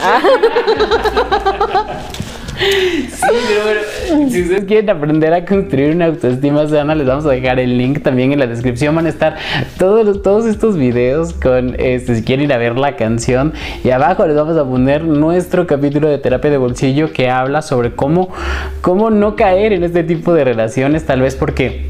[2.59, 3.35] Sí,
[4.29, 8.01] si ustedes quieren aprender a construir una autoestima sana, les vamos a dejar el link
[8.01, 8.95] también en la descripción.
[8.95, 9.37] Van a estar
[9.77, 13.53] todos, todos estos videos con, este, si quieren ir a ver la canción.
[13.83, 17.95] Y abajo les vamos a poner nuestro capítulo de terapia de bolsillo que habla sobre
[17.95, 18.29] cómo,
[18.81, 21.87] cómo no caer en este tipo de relaciones, tal vez porque...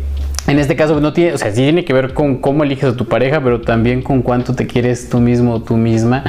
[0.47, 2.95] En este caso no tiene, o sea, sí tiene que ver con cómo eliges a
[2.95, 6.23] tu pareja, pero también con cuánto te quieres tú mismo o tú misma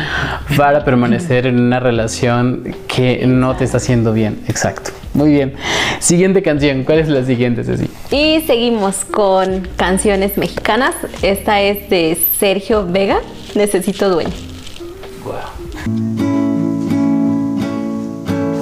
[0.59, 4.39] para permanecer en una relación que no te está haciendo bien.
[4.47, 4.91] Exacto.
[5.15, 5.55] Muy bien.
[5.99, 6.85] Siguiente canción.
[6.85, 7.89] ¿Cuál es la siguiente, Ceci?
[8.11, 10.95] Y seguimos con canciones mexicanas.
[11.23, 13.21] Esta es de Sergio Vega,
[13.55, 14.31] Necesito Dueño.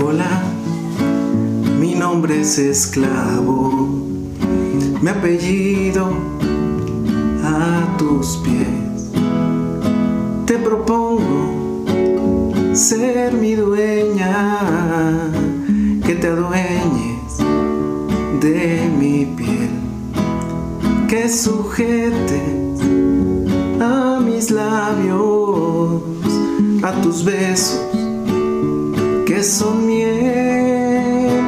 [0.05, 0.43] Hola,
[1.79, 3.71] mi nombre es esclavo,
[5.01, 6.13] mi apellido
[7.45, 9.13] a tus pies.
[10.47, 11.59] Te propongo
[12.75, 14.59] ser mi dueña,
[16.09, 17.37] que te adueñes
[18.41, 19.69] de mi piel.
[21.07, 22.41] que sujete
[23.79, 26.01] a mis labios,
[26.83, 27.83] a tus besos
[29.27, 31.43] que son miel.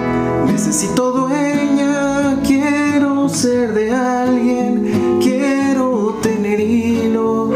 [0.53, 7.55] Necesito dueña, quiero ser de alguien, quiero tener hilo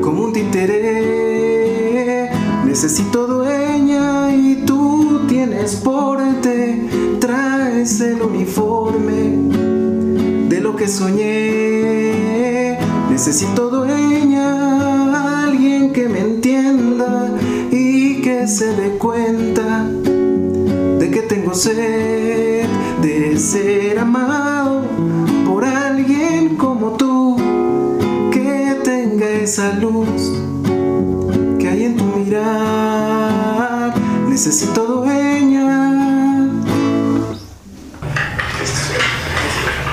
[0.00, 2.30] como un títere.
[2.64, 3.47] Necesito dueña
[5.68, 6.88] tú tienes porte,
[7.20, 9.36] traes el uniforme
[10.48, 12.78] de lo que soñé.
[13.10, 17.30] Necesito dueña, alguien que me entienda
[17.70, 22.66] y que se dé cuenta de que tengo sed
[23.02, 24.84] de ser amado
[25.46, 27.36] por alguien como tú,
[28.32, 30.32] que tenga esa luz
[31.58, 33.92] que hay en tu mirar.
[34.28, 34.87] Necesito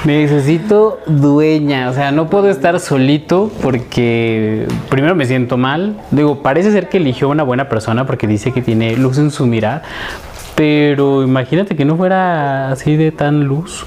[0.06, 6.00] Necesito dueña, o sea, no puedo estar solito porque primero me siento mal.
[6.12, 9.48] Digo, parece ser que eligió una buena persona porque dice que tiene luz en su
[9.48, 9.82] mirar,
[10.54, 13.86] pero imagínate que no fuera así de tan luz.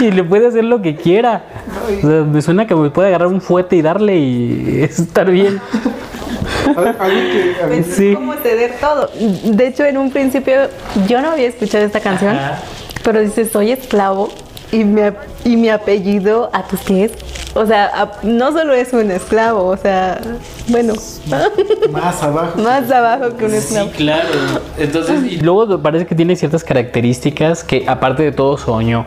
[0.00, 1.44] y le puede hacer lo que quiera.
[1.98, 5.60] O sea, me suena que me puede agarrar un fuete y darle y estar bien.
[7.68, 8.14] Pues Sí.
[8.14, 9.08] como ceder todo.
[9.44, 10.54] De hecho, en un principio
[11.06, 12.58] yo no había escuchado esta canción, Ajá.
[13.02, 14.30] Pero dice soy esclavo
[14.70, 17.12] y mi, ap- y mi apellido a tus pies.
[17.54, 20.18] O sea, a- no solo es un esclavo, o sea,
[20.68, 20.94] bueno,
[21.90, 22.58] más abajo.
[22.62, 23.90] más abajo que un Sí, esclavo.
[23.90, 24.28] claro.
[24.78, 29.04] Entonces, y luego parece que tiene ciertas características que aparte de todo soñó.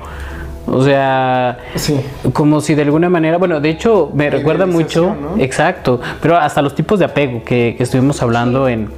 [0.67, 1.99] O sea, Sí.
[2.33, 6.73] como si de alguna manera, bueno, de hecho me recuerda mucho, exacto, pero hasta los
[6.75, 8.89] tipos de apego que, que estuvimos hablando en,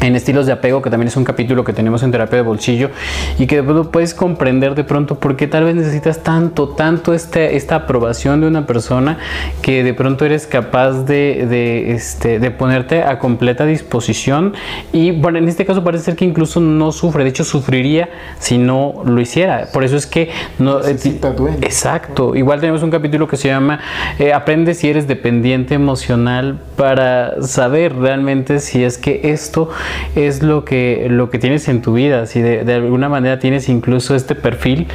[0.00, 2.90] en estilos de apego, que también es un capítulo que tenemos en terapia de bolsillo,
[3.38, 7.14] y que de pronto puedes comprender de pronto por qué tal vez necesitas tanto, tanto
[7.14, 9.18] este, esta aprobación de una persona
[9.62, 14.54] que de pronto eres capaz de, de, este, de ponerte a completa disposición.
[14.92, 18.58] Y bueno, en este caso parece ser que incluso no sufre, de hecho sufriría si
[18.58, 19.68] no lo hiciera.
[19.72, 20.80] Por eso es que no...
[20.80, 21.58] eh, Necesita dueño.
[21.62, 22.34] Exacto.
[22.34, 23.80] Igual tenemos un capítulo que se llama
[24.18, 29.70] eh, Aprende si eres dependiente emocional para saber realmente si es que esto
[30.14, 33.68] es lo que, lo que tienes en tu vida, si de, de alguna manera tienes
[33.68, 34.86] incluso este perfil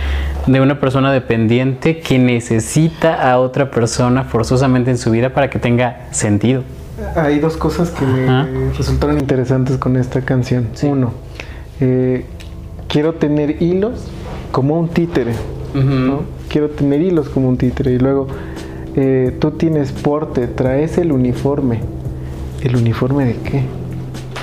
[0.48, 5.60] de una persona dependiente que necesita a otra persona forzosamente en su vida para que
[5.60, 6.64] tenga sentido.
[7.16, 10.68] Hay dos cosas que me resultaron interesantes con esta canción.
[10.84, 11.14] Uno,
[11.80, 12.26] eh,
[12.88, 14.08] quiero tener hilos
[14.52, 15.34] como un títere.
[15.74, 16.24] ¿no?
[16.50, 17.94] Quiero tener hilos como un títere.
[17.94, 18.28] Y luego,
[18.96, 21.80] eh, tú tienes porte, traes el uniforme.
[22.62, 23.64] ¿El uniforme de qué?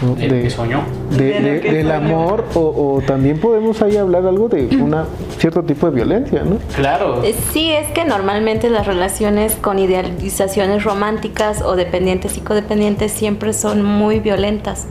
[0.03, 0.15] ¿No?
[0.21, 0.83] El De- que soñó.
[1.11, 1.97] de- De de- que del soñó.
[1.97, 5.07] amor o, o también podemos ahí hablar algo de una
[5.39, 6.59] cierto tipo de violencia, ¿no?
[6.75, 7.23] Claro.
[7.25, 13.83] Eh, Sí, es que normalmente las relaciones con idealizaciones románticas o dependientes psicodependientes siempre son
[13.83, 14.87] muy violentas.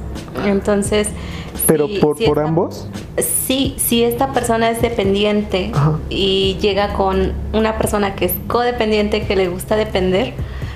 [0.46, 1.10] Entonces,
[1.68, 2.88] Pero si- por, si por esta- ambos.
[3.18, 5.98] Sí, si esta persona es dependiente Ajá.
[6.10, 10.34] y llega con una persona que es codependiente, que le gusta depender,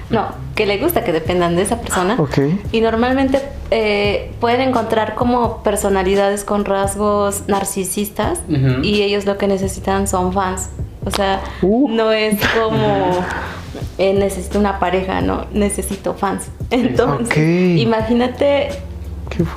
[0.09, 2.15] no, que le gusta que dependan de esa persona.
[2.19, 2.39] Ok.
[2.71, 3.41] Y normalmente
[3.71, 8.39] eh, pueden encontrar como personalidades con rasgos narcisistas
[8.83, 10.69] y ellos lo que necesitan son fans.
[11.05, 11.89] O sea, Uh.
[11.89, 13.11] no es como
[13.97, 16.49] eh, necesito una pareja, no, necesito fans.
[16.71, 17.79] Entonces, Ok.
[17.79, 18.69] imagínate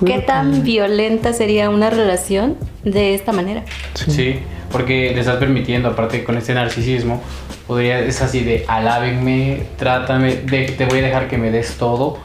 [0.04, 3.64] ¿Qué, tan violenta sería una relación de esta manera.
[3.94, 4.40] Sí.
[4.72, 7.22] Porque le estás permitiendo, aparte con este narcisismo,
[7.66, 12.18] podría, es así de alábenme, trátame, de, te voy a dejar que me des todo.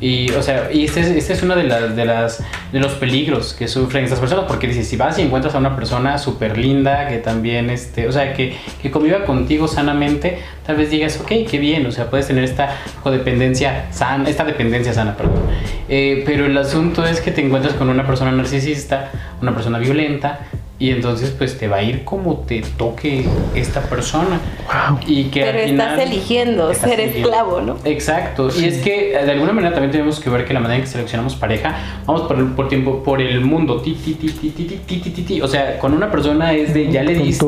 [0.00, 2.92] Y, o sea, y este es, este es uno de, las, de, las, de los
[2.92, 6.58] peligros que sufren estas personas, porque dices, si vas y encuentras a una persona súper
[6.58, 11.48] linda, que también, este, o sea, que, que conviva contigo sanamente, tal vez digas, ok,
[11.48, 15.40] qué bien, o sea, puedes tener esta codependencia sana, esta dependencia sana, perdón.
[15.88, 20.40] Eh, pero el asunto es que te encuentras con una persona narcisista, una persona violenta,
[20.84, 24.38] y entonces pues te va a ir como te toque esta persona.
[24.66, 24.98] Wow.
[25.06, 27.28] Y que Pero al estás final- eligiendo estás ser eligiendo.
[27.30, 27.76] esclavo, ¿no?
[27.84, 30.82] Exacto, y es que de alguna manera también tenemos que ver que la manera en
[30.82, 34.50] que seleccionamos pareja, vamos por el, por tiempo, por el mundo, ti, ti, ti, ti,
[34.50, 37.46] ti, ti, ti, ti, o sea, con una persona es de ya le diste.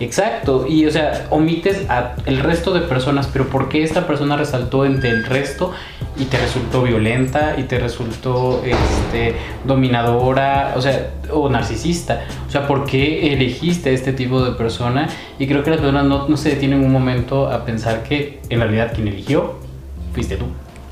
[0.00, 4.36] Exacto, y o sea, omites a el resto de personas, pero ¿por qué esta persona
[4.36, 5.72] resaltó entre el resto
[6.18, 9.34] y te resultó violenta y te resultó este,
[9.64, 12.22] dominadora, o sea, o narcisista?
[12.50, 15.08] O sea, ¿por qué elegiste a este tipo de persona?
[15.38, 18.58] Y creo que las personas no, no se detienen un momento a pensar que en
[18.58, 19.54] realidad quien eligió
[20.12, 20.46] fuiste tú.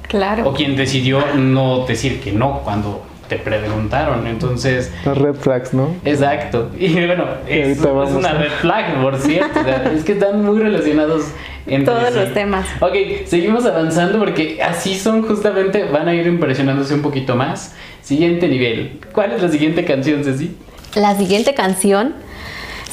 [0.06, 0.48] Claro.
[0.48, 4.28] O quien decidió no decir que no cuando te preguntaron.
[4.28, 4.92] Entonces.
[5.04, 5.96] Las red flags, ¿no?
[6.04, 6.70] Exacto.
[6.78, 9.58] Y bueno, es, es una red flag, por cierto.
[9.96, 11.24] es que están muy relacionados
[11.66, 12.68] entre todos los temas.
[12.78, 12.94] Ok,
[13.26, 17.74] seguimos avanzando porque así son justamente, van a ir impresionándose un poquito más.
[18.00, 19.00] Siguiente nivel.
[19.12, 20.54] ¿Cuál es la siguiente canción, Ceci?
[20.98, 22.12] La siguiente canción,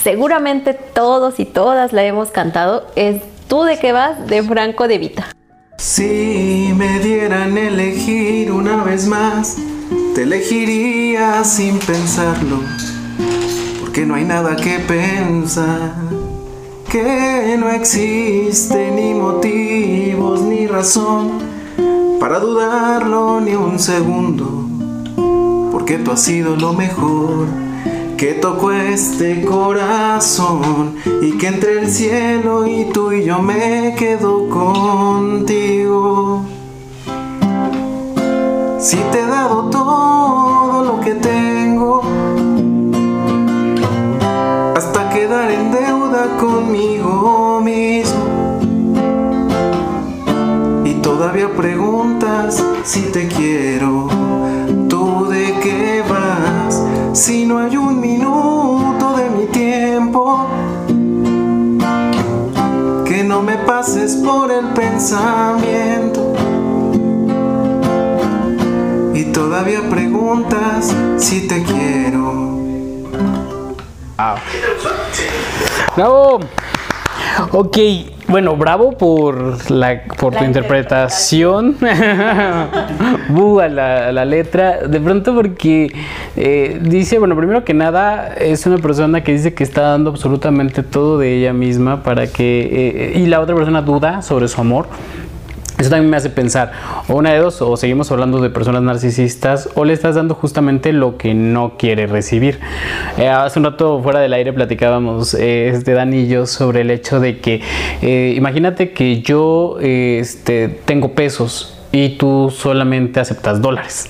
[0.04, 5.00] seguramente todos y todas la hemos cantado, es Tú de qué vas de Franco de
[5.00, 5.32] Vita.
[5.80, 9.58] Si me dieran elegir una vez más,
[10.14, 12.60] te elegiría sin pensarlo,
[13.82, 15.96] porque no hay nada que pensar,
[16.92, 21.40] que no existe ni motivos ni razón
[22.20, 24.68] para dudarlo ni un segundo,
[25.72, 27.65] porque tú has sido lo mejor
[28.18, 34.48] que tocó este corazón y que entre el cielo y tú y yo me quedo
[34.50, 36.46] contigo.
[38.80, 42.04] Si te he dado todo lo que tengo,
[44.76, 48.60] hasta quedar en deuda conmigo mismo.
[50.86, 54.08] Y todavía preguntas si te quiero,
[54.88, 57.85] tú de qué vas, si no hay un
[64.60, 66.34] el pensamiento.
[69.14, 72.60] Y todavía preguntas si te quiero.
[75.96, 76.40] ¡Bravo!
[77.52, 77.78] Ok,
[78.28, 81.76] bueno, bravo por la por tu interpretación.
[83.30, 84.88] Bu a la, letra.
[84.88, 85.94] De pronto porque
[86.36, 90.82] eh, dice, bueno, primero que nada, es una persona que dice que está dando absolutamente
[90.82, 93.14] todo de ella misma para que.
[93.16, 94.88] Eh, y la otra persona duda sobre su amor.
[95.78, 96.72] Eso también me hace pensar,
[97.10, 100.94] o una de dos, o seguimos hablando de personas narcisistas, o le estás dando justamente
[100.94, 102.60] lo que no quiere recibir.
[103.18, 106.92] Eh, hace un rato fuera del aire platicábamos, eh, este Dani y yo, sobre el
[106.92, 107.62] hecho de que,
[108.02, 114.10] eh, imagínate que yo este, tengo pesos y tú solamente aceptas dólares.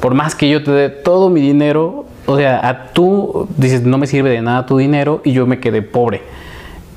[0.00, 3.96] Por más que yo te dé todo mi dinero, o sea, a tú dices, no
[3.96, 6.22] me sirve de nada tu dinero y yo me quedé pobre.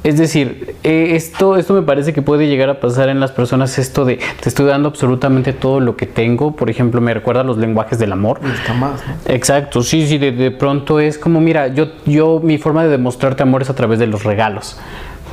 [0.03, 3.77] Es decir, eh, esto, esto me parece que puede llegar a pasar en las personas,
[3.77, 7.43] esto de te estoy dando absolutamente todo lo que tengo, por ejemplo, me recuerda a
[7.43, 8.39] los lenguajes del amor.
[8.61, 12.83] Está más, Exacto, sí, sí, de, de, pronto es como, mira, yo, yo, mi forma
[12.83, 14.77] de demostrarte amor es a través de los regalos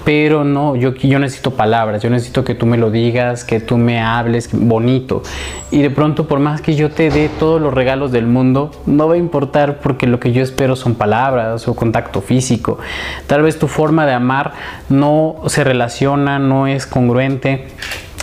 [0.06, 3.76] pero no, yo, yo necesito palabras, yo necesito que tú me lo digas, que tú
[3.76, 5.24] me hables bonito.
[5.72, 9.08] Y de pronto, por más que yo te dé todos los regalos del mundo, no
[9.08, 12.78] va a importar porque lo que yo espero son palabras o contacto físico.
[13.26, 14.52] Tal vez tu forma de amar
[14.88, 17.66] no se relaciona, no es congruente,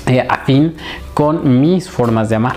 [0.08, 0.76] eh, afín
[1.14, 2.56] con mis formas de amar.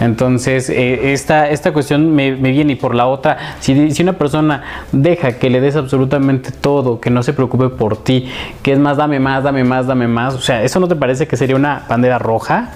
[0.00, 4.62] Entonces, eh, esta, esta cuestión me, viene y por la otra, si, si, una persona
[4.92, 8.30] deja que le des absolutamente todo, que no se preocupe por ti,
[8.62, 11.28] que es más, dame más, dame más, dame más, o sea, ¿eso no te parece
[11.28, 12.70] que sería una bandera roja?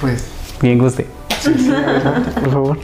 [0.00, 0.30] Pues.
[0.62, 1.06] Bien, guste.
[2.40, 2.78] por favor.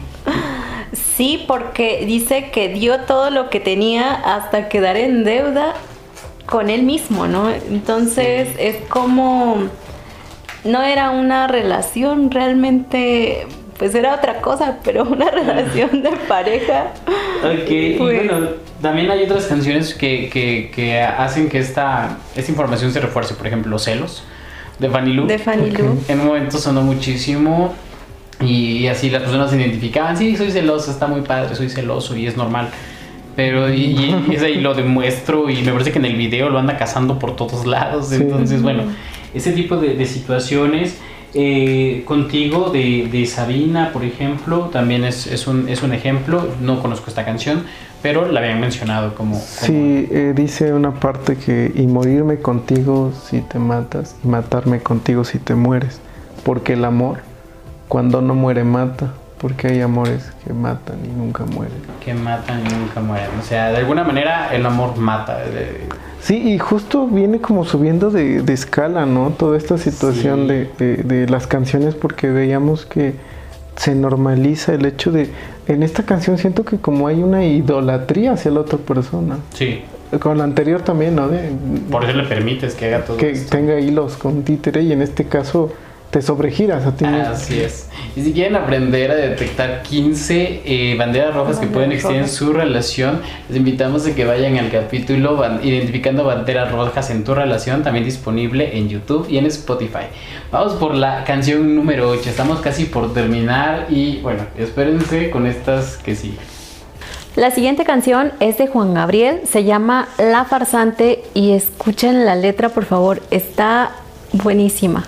[0.93, 5.75] Sí, porque dice que dio todo lo que tenía hasta quedar en deuda
[6.47, 7.49] con él mismo, ¿no?
[7.49, 9.69] Entonces es como
[10.65, 13.47] no era una relación realmente
[13.81, 16.93] pues era otra cosa, pero una relación de pareja.
[17.43, 18.49] Ok, y pues bueno,
[18.83, 23.47] también hay otras canciones que, que, que, hacen que esta, esta información se refuerce, por
[23.47, 24.23] ejemplo, Celos,
[24.79, 25.27] de Fanny Lu.
[25.27, 25.99] De Fanny Lu.
[26.09, 27.73] En un momento sonó muchísimo
[28.39, 32.27] y, así las personas se identificaban, sí, soy celoso, está muy padre, soy celoso y
[32.27, 32.69] es normal.
[33.35, 37.19] Pero y, y, lo demuestro y me parece que en el video lo anda cazando
[37.19, 38.83] por todos lados, entonces bueno
[39.35, 40.99] ese tipo de, situaciones.
[41.33, 46.49] Eh, contigo de, Sabina, por ejemplo, también es, un, es un ejemplo.
[46.61, 47.65] No conozco esta canción,
[48.03, 49.37] pero la habían mencionado como.
[49.37, 51.71] Sí, eh, dice una parte que.
[51.75, 56.01] Y morirme contigo si te matas, y matarme contigo si te mueres.
[56.45, 57.21] Porque el amor,
[57.89, 59.15] cuando no muere, mata.
[59.41, 61.79] Porque hay amores que matan y nunca mueren.
[62.05, 63.31] Que matan y nunca mueren.
[63.41, 65.39] O sea, de alguna manera el amor mata.
[66.21, 69.31] Sí, y justo viene como subiendo de, escala, ¿no?
[69.31, 73.15] Toda esta situación de, las canciones porque veíamos que
[73.77, 75.31] se normaliza el hecho de...
[75.67, 79.39] En esta canción siento que como hay una idolatría hacia la otra persona.
[79.55, 79.83] Sí.
[80.19, 81.31] Con la anterior también, ¿no?
[81.91, 85.25] Por eso le permites que haga todo Que tenga hilos con títere y en este
[85.25, 85.73] caso
[86.11, 87.29] te sobregiras a ti mismo.
[87.29, 87.89] Así es.
[88.17, 92.53] Y si quieren aprender a detectar 15 eh, banderas rojas que pueden existir en su
[92.53, 97.85] relación, les invitamos a que vayan al capítulo ban- Identificando banderas rojas en tu relación,
[97.85, 100.07] también disponible en YouTube y en Spotify.
[100.51, 102.29] Vamos por la canción número 8.
[102.29, 106.39] Estamos casi por terminar y bueno, espérense con estas que siguen.
[107.37, 112.71] La siguiente canción es de Juan Gabriel, se llama La Farsante y escuchen la letra
[112.71, 113.93] por favor, está
[114.33, 115.05] buenísima.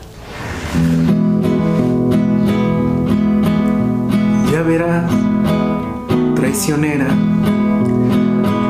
[4.62, 5.10] Verás,
[6.34, 7.06] traicionera,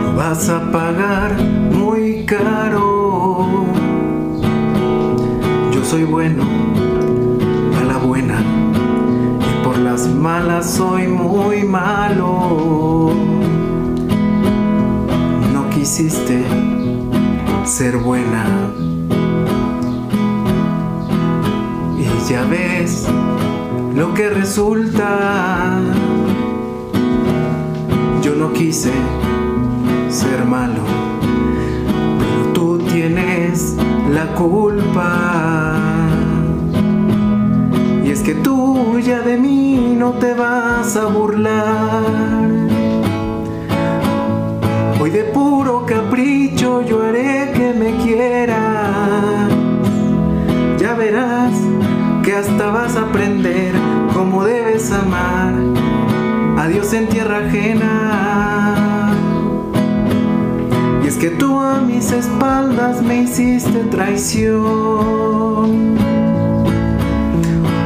[0.03, 1.37] lo vas a pagar
[1.71, 3.67] muy caro.
[5.73, 6.45] Yo soy bueno,
[7.81, 8.41] a la buena,
[9.41, 13.13] y por las malas soy muy malo.
[15.53, 16.45] No quisiste
[17.65, 18.45] ser buena.
[21.99, 23.09] Y ya ves
[24.03, 25.79] lo que resulta.
[28.21, 28.91] Yo no quise
[30.09, 30.83] ser malo,
[32.19, 33.77] pero tú tienes
[34.11, 36.09] la culpa.
[38.05, 42.49] Y es que tú ya de mí no te vas a burlar.
[45.01, 49.49] Hoy de puro capricho yo haré que me quieras.
[50.81, 51.55] Ya verás
[52.25, 53.92] que hasta vas a aprender
[54.23, 55.53] cómo debes amar
[56.57, 59.11] a Dios en tierra ajena.
[61.03, 64.61] Y es que tú a mis espaldas me hiciste traición.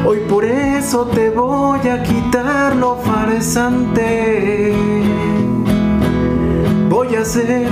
[0.04, 4.74] Hoy por eso te voy a quitar lo farsante.
[6.90, 7.66] Voy a hacer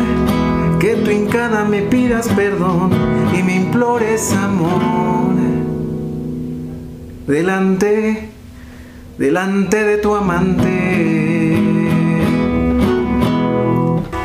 [0.80, 2.92] que tú hincada me pidas perdón
[3.38, 5.34] y me implores amor.
[7.26, 8.33] Delante,
[9.18, 10.94] delante de tu amante.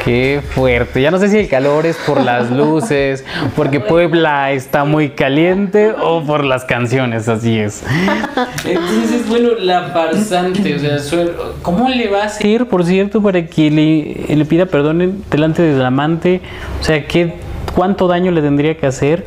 [0.04, 1.02] Qué fuerte.
[1.02, 3.24] Ya no sé si el calor es por las luces,
[3.56, 7.84] porque Puebla está muy caliente o por las canciones, así es.
[8.66, 10.98] Entonces, bueno, la farsante, o sea,
[11.62, 15.86] ¿cómo le va a hacer, por cierto, para que le, le pida perdón delante del
[15.86, 16.42] amante?
[16.80, 17.36] O sea, ¿qué,
[17.76, 19.26] ¿cuánto daño le tendría que hacer?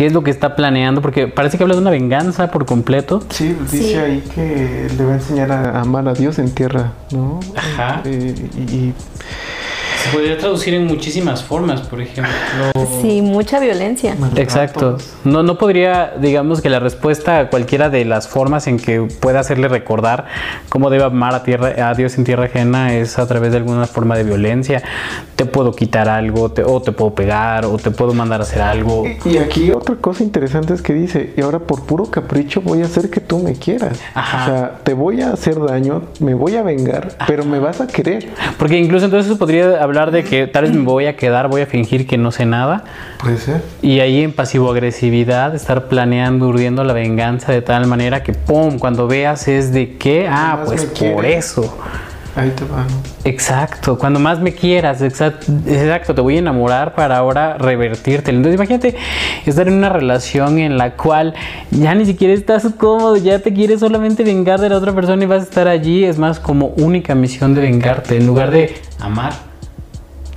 [0.00, 1.02] ¿Qué es lo que está planeando?
[1.02, 3.22] Porque parece que habla de una venganza por completo.
[3.28, 3.94] Sí, dice Sí.
[3.96, 7.38] ahí que le va a enseñar a amar a Dios en tierra, ¿no?
[7.54, 8.00] Ajá.
[8.06, 8.94] Eh, y, y
[10.02, 12.32] Se podría traducir en muchísimas formas, por ejemplo.
[13.02, 14.16] Sí, mucha violencia.
[14.36, 14.96] Exacto.
[15.24, 19.40] No, no podría, digamos que la respuesta a cualquiera de las formas en que pueda
[19.40, 20.26] hacerle recordar
[20.68, 23.86] cómo debe amar a, tierra, a Dios en tierra ajena es a través de alguna
[23.86, 24.82] forma de violencia.
[25.36, 28.62] Te puedo quitar algo, te- o te puedo pegar, o te puedo mandar a hacer
[28.62, 29.04] algo.
[29.24, 32.86] Y aquí otra cosa interesante es que dice, y ahora por puro capricho voy a
[32.86, 33.98] hacer que tú me quieras.
[34.14, 34.42] Ajá.
[34.42, 37.86] O sea, te voy a hacer daño, me voy a vengar, pero me vas a
[37.86, 38.28] querer.
[38.58, 41.66] Porque incluso entonces podría hablar de que tal vez me voy a quedar, voy a
[41.66, 42.84] fingir que no sé nada.
[43.18, 43.62] Puede ser.
[43.82, 48.78] Y ahí en pasivo-agresividad, estar planeando, urdiendo la venganza de tal manera que, ¡pum!
[48.78, 51.76] Cuando veas es de que, ah, pues por eso.
[52.36, 52.86] Ahí te va.
[53.24, 58.30] Exacto, cuando más me quieras, exacto, exacto, te voy a enamorar para ahora revertirte.
[58.30, 58.94] Entonces imagínate
[59.44, 61.34] estar en una relación en la cual
[61.72, 65.26] ya ni siquiera estás cómodo, ya te quieres solamente vengar de la otra persona y
[65.26, 69.49] vas a estar allí, es más como única misión de vengarte en lugar de amar.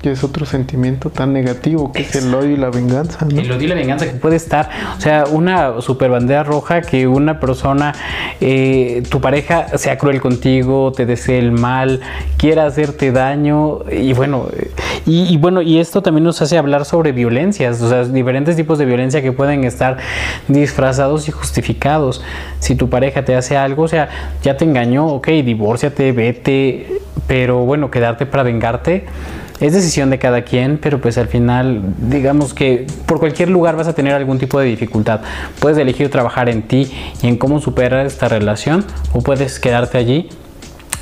[0.04, 3.39] Y es otro sentimiento tan negativo que es el odio y la venganza, ¿no?
[3.39, 7.08] El odio y la venganza que puede estar, o sea, una super bandera roja que
[7.08, 7.93] una persona,
[8.41, 12.01] eh, tu pareja sea cruel contigo, te desee el mal,
[12.36, 14.49] quiera hacerte daño y bueno,
[15.06, 18.78] y, y bueno, y esto también nos hace hablar sobre violencias, o sea, diferentes tipos
[18.80, 19.99] de violencia que pueden estar
[20.49, 22.22] disfrazados y justificados.
[22.60, 24.10] Si tu pareja te hace algo, o sea,
[24.41, 29.06] ya te engañó, ok, divórciate, vete, pero bueno, quedarte para vengarte.
[29.64, 33.88] Es decisión de cada quien, pero pues al final, digamos que por cualquier lugar vas
[33.88, 35.22] a tener algún tipo de dificultad.
[35.59, 36.91] Puedes elegir trabajar en ti
[37.22, 38.84] y en cómo superar esta relación,
[39.14, 40.28] o puedes quedarte allí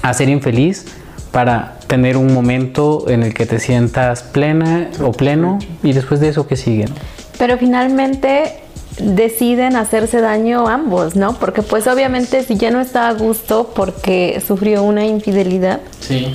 [0.04, 0.86] a ser infeliz
[1.32, 6.28] para tener un momento en el que te sientas plena o pleno y después de
[6.28, 6.86] eso que sigue.
[6.86, 6.94] ¿no?
[7.40, 8.60] Pero finalmente
[9.00, 11.34] deciden hacerse daño ambos, ¿no?
[11.40, 16.32] Porque pues obviamente si ya no está a gusto porque sufrió una infidelidad, Sí.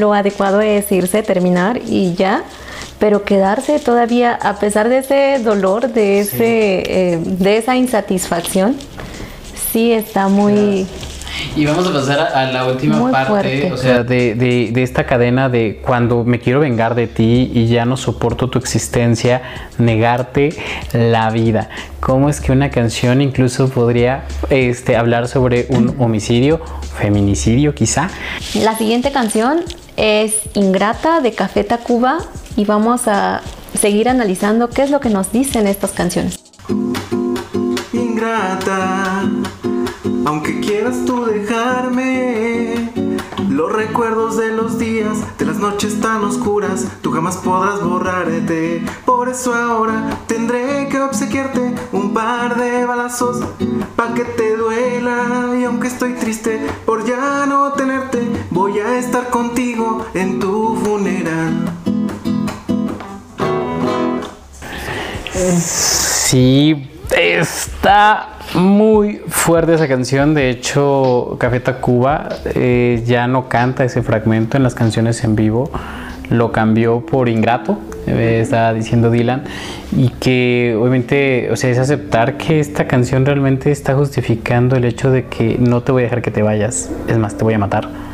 [0.00, 2.42] Lo adecuado es irse, terminar y ya.
[2.98, 8.76] Pero quedarse todavía, a pesar de ese dolor, de, ese, eh, de esa insatisfacción,
[9.72, 10.86] sí está muy...
[11.56, 13.72] Y vamos a pasar a, a la última Muy parte, fuerte.
[13.72, 17.66] o sea, de, de- de esta cadena de cuando me quiero vengar de ti y
[17.66, 19.42] ya no soporto tu existencia,
[19.78, 20.50] negarte
[20.92, 21.70] la vida.
[22.00, 26.60] ¿Cómo es que una canción incluso podría este, hablar sobre un homicidio,
[26.98, 28.08] feminicidio quizá?
[28.54, 29.62] La siguiente canción
[29.96, 32.18] es Ingrata de Café Tacuba
[32.56, 33.40] y vamos a
[33.78, 36.38] seguir analizando qué es lo que nos dicen estas canciones.
[37.92, 39.30] ingrata.
[40.24, 42.90] Aunque quieras tú dejarme,
[43.48, 48.84] los recuerdos de los días, de las noches tan oscuras, tú jamás podrás borrarte.
[49.04, 53.44] Por eso ahora tendré que obsequiarte un par de balazos
[53.96, 55.54] pa' que te duela.
[55.58, 58.20] Y aunque estoy triste por ya no tenerte,
[58.50, 61.72] voy a estar contigo en tu funeral.
[65.58, 70.34] Sí, está muy fuerte esa canción.
[70.34, 75.70] De hecho, Café Tacuba eh, ya no canta ese fragmento en las canciones en vivo.
[76.30, 79.44] Lo cambió por Ingrato, eh, está diciendo Dylan.
[79.96, 85.10] Y que obviamente, o sea, es aceptar que esta canción realmente está justificando el hecho
[85.10, 86.90] de que no te voy a dejar que te vayas.
[87.08, 88.11] Es más, te voy a matar.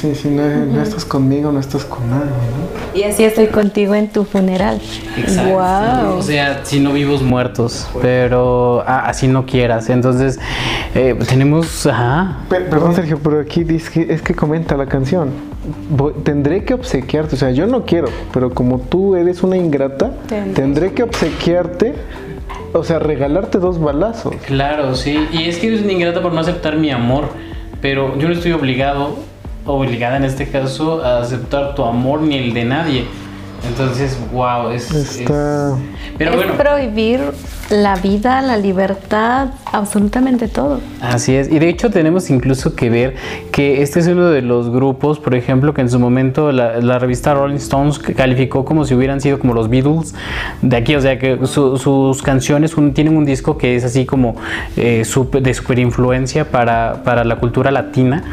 [0.00, 2.98] Sí, si no, no estás conmigo, no estás con nadie, ¿no?
[2.98, 4.80] Y así estoy contigo en tu funeral.
[5.46, 6.16] Wow.
[6.18, 9.90] O sea, si no vivos muertos, pero ah, así no quieras.
[9.90, 10.38] Entonces,
[10.94, 11.86] eh, tenemos.
[11.86, 12.38] Ajá.
[12.48, 15.30] Per- perdón, Sergio, pero aquí dice que es que comenta la canción.
[15.90, 20.12] Voy- tendré que obsequiarte, o sea, yo no quiero, pero como tú eres una ingrata,
[20.28, 20.54] Tendré.
[20.54, 21.94] tendré que obsequiarte,
[22.72, 24.34] o sea, regalarte dos balazos.
[24.46, 25.28] Claro, sí.
[25.32, 27.28] Y es que eres una ingrata por no aceptar mi amor.
[27.82, 29.16] Pero yo no estoy obligado,
[29.66, 33.04] obligada en este caso, a aceptar tu amor ni el de nadie.
[33.68, 34.90] Entonces, wow, es.
[34.90, 35.76] es- Está...
[36.16, 36.54] Pero es bueno.
[36.54, 37.20] prohibir
[37.70, 40.80] la vida, la libertad, absolutamente todo.
[41.00, 43.14] Así es, y de hecho tenemos incluso que ver
[43.52, 46.98] que este es uno de los grupos, por ejemplo, que en su momento la, la
[46.98, 50.14] revista Rolling Stones calificó como si hubieran sido como los Beatles
[50.62, 54.04] de aquí, o sea que su- sus canciones un- tienen un disco que es así
[54.04, 54.34] como
[54.76, 55.04] eh,
[55.40, 58.24] de super influencia para, para la cultura latina.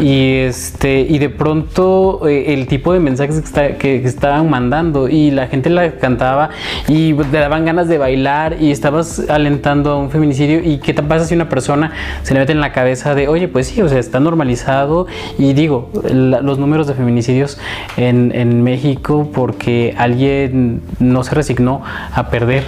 [0.00, 4.48] Y este y de pronto eh, el tipo de mensajes que, está- que- que estaban
[4.48, 6.50] mandando y la gente la cantaba
[6.88, 11.02] y te daban ganas de bailar y estabas alentando a un feminicidio y qué te
[11.02, 11.92] pasa si una persona
[12.22, 15.06] se le mete en la cabeza de oye pues sí o sea está normalizado
[15.38, 17.58] y digo la- los números de feminicidios
[17.96, 21.82] en, en México porque alguien no se resignó
[22.14, 22.64] a perder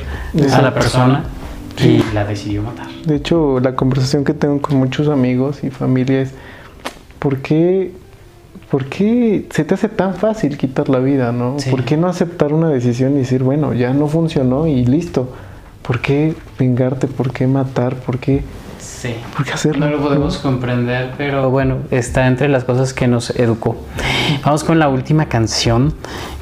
[0.53, 1.25] a la persona
[1.83, 6.21] y la decidió matar De hecho, la conversación que tengo con muchos amigos y familia
[6.23, 6.33] es,
[7.19, 7.91] ¿por qué,
[8.71, 11.57] por qué se te hace tan fácil quitar la vida, no?
[11.59, 11.71] Sí.
[11.71, 15.29] ¿Por qué no aceptar una decisión y decir, bueno, ya no funcionó y listo?
[15.87, 17.07] ¿Por qué vengarte?
[17.07, 17.95] ¿Por qué matar?
[17.97, 18.43] ¿Por qué,
[18.85, 19.87] sí por qué hacerlo?
[19.87, 23.77] No lo podemos comprender, pero bueno, está entre las cosas que nos educó.
[24.45, 25.95] Vamos con la última canción.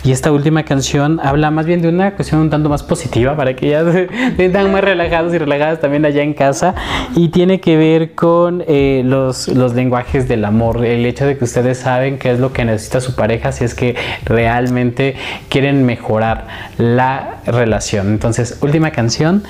[0.05, 3.55] Y esta última canción habla más bien de una cuestión un tanto más positiva para
[3.55, 6.74] que ya se sientan más relajados y relajadas también allá en casa.
[7.14, 10.84] Y tiene que ver con eh, los, los lenguajes del amor.
[10.84, 13.74] El hecho de que ustedes saben qué es lo que necesita su pareja si es
[13.74, 15.14] que realmente
[15.49, 18.09] quieren mejorar la relación.
[18.09, 19.45] Entonces, última canción.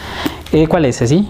[0.52, 1.28] Eh, ¿Cuál es, así?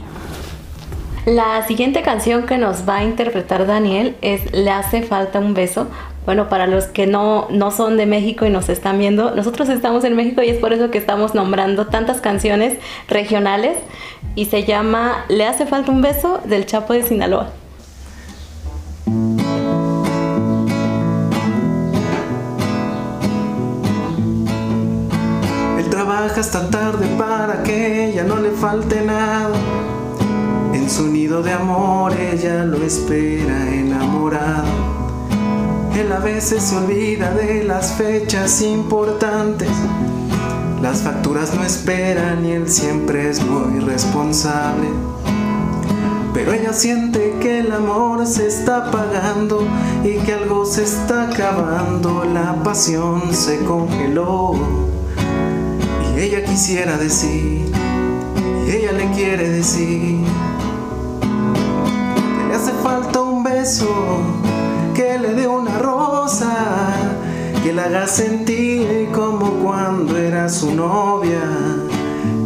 [1.26, 5.86] La siguiente canción que nos va a interpretar Daniel es Le hace falta un beso.
[6.24, 10.02] Bueno, para los que no, no son de México y nos están viendo, nosotros estamos
[10.02, 13.76] en México y es por eso que estamos nombrando tantas canciones regionales
[14.34, 17.50] y se llama Le hace falta un beso del Chapo de Sinaloa.
[25.78, 29.52] Él trabaja hasta tarde para que ella no le falte nada.
[30.82, 34.66] En su nido de amor ella lo espera enamorado.
[35.96, 39.70] Él a veces se olvida de las fechas importantes.
[40.82, 44.88] Las facturas no esperan y él siempre es muy responsable.
[46.34, 49.64] Pero ella siente que el amor se está apagando
[50.02, 52.24] y que algo se está acabando.
[52.24, 54.54] La pasión se congeló.
[56.16, 57.70] Y ella quisiera decir,
[58.66, 60.26] y ella le quiere decir,
[62.82, 63.88] falta un beso,
[64.94, 66.54] que le dé una rosa,
[67.62, 71.40] que la haga sentir como cuando era su novia,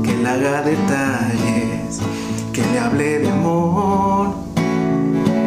[0.02, 2.00] que le haga detalles,
[2.52, 4.34] que le hable de amor,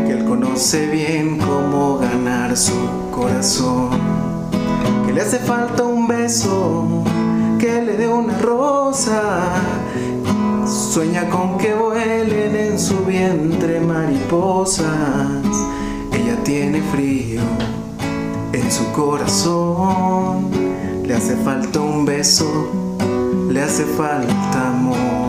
[0.05, 2.75] que él conoce bien cómo ganar su
[3.11, 4.19] corazón
[5.09, 7.03] que le hace falta un beso,
[7.59, 9.41] que le dé una rosa,
[10.69, 14.85] Sueña con que vuelen en su vientre mariposas.
[16.13, 17.41] Ella tiene frío
[18.53, 20.51] en su corazón.
[21.03, 22.95] Le hace falta un beso,
[23.49, 25.28] le hace falta amor.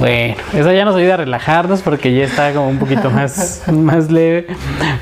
[0.00, 4.10] Bueno, eso ya nos ayuda a relajarnos porque ya está como un poquito más, más
[4.10, 4.46] leve.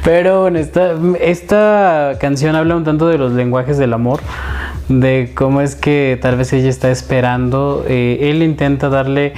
[0.03, 4.19] Pero bueno, esta, esta canción habla un tanto de los lenguajes del amor,
[4.89, 7.85] de cómo es que tal vez ella está esperando.
[7.87, 9.35] Eh, él intenta darle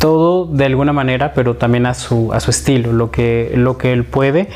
[0.00, 3.92] todo de alguna manera, pero también a su, a su estilo, lo que, lo que
[3.92, 4.48] él puede.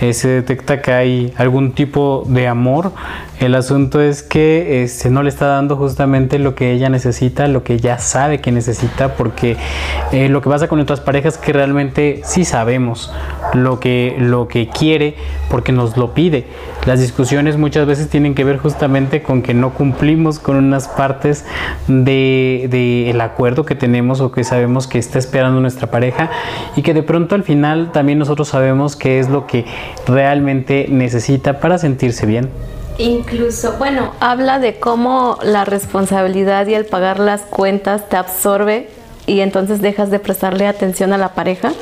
[0.00, 2.92] Eh, se detecta que hay algún tipo de amor.
[3.40, 7.64] El asunto es que este, no le está dando justamente lo que ella necesita, lo
[7.64, 9.56] que ella sabe que necesita, porque
[10.12, 13.12] eh, lo que pasa con nuestras parejas es que realmente sí sabemos
[13.54, 15.16] lo que, lo que quiere
[15.50, 16.46] porque nos lo pide.
[16.86, 21.44] Las discusiones muchas veces tienen que ver justamente con que no cumplimos con unas partes
[21.88, 26.30] del de, el acuerdo que tenemos o que sabemos que está esperando nuestra pareja
[26.76, 29.64] y que de pronto al final también nosotros sabemos qué es lo que
[30.06, 32.48] realmente necesita para sentirse bien.
[32.98, 38.88] Incluso, bueno, habla de cómo la responsabilidad y el pagar las cuentas te absorbe
[39.26, 41.72] y entonces dejas de prestarle atención a la pareja.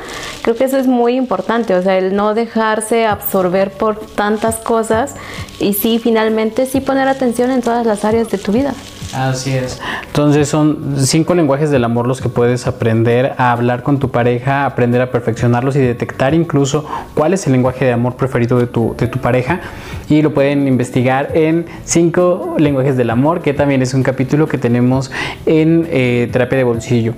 [0.41, 5.15] Creo que eso es muy importante, o sea, el no dejarse absorber por tantas cosas
[5.59, 8.73] y sí, finalmente, sí poner atención en todas las áreas de tu vida.
[9.15, 9.81] Así es.
[10.07, 14.65] Entonces son cinco lenguajes del amor los que puedes aprender a hablar con tu pareja,
[14.65, 18.95] aprender a perfeccionarlos y detectar incluso cuál es el lenguaje de amor preferido de tu,
[18.97, 19.61] de tu pareja.
[20.09, 24.57] Y lo pueden investigar en cinco lenguajes del amor, que también es un capítulo que
[24.57, 25.11] tenemos
[25.45, 27.13] en eh, terapia de bolsillo.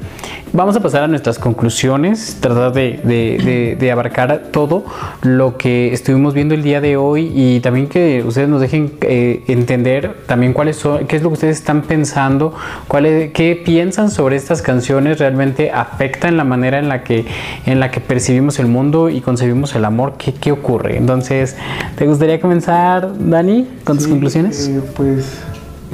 [0.54, 4.86] Vamos a pasar a nuestras conclusiones, tratar de, de, abarcar todo
[5.22, 9.44] lo que estuvimos viendo el día de hoy y también que ustedes nos dejen eh,
[9.48, 12.54] entender también cuáles son, qué es lo que ustedes están pensando,
[12.88, 17.26] cuál qué piensan sobre estas canciones, realmente afectan la manera en la que,
[17.66, 20.98] en la que percibimos el mundo y concebimos el amor, qué, qué ocurre.
[20.98, 21.56] Entonces,
[21.96, 24.68] ¿te gustaría comenzar, Dani, con tus conclusiones?
[24.68, 25.42] Eh, pues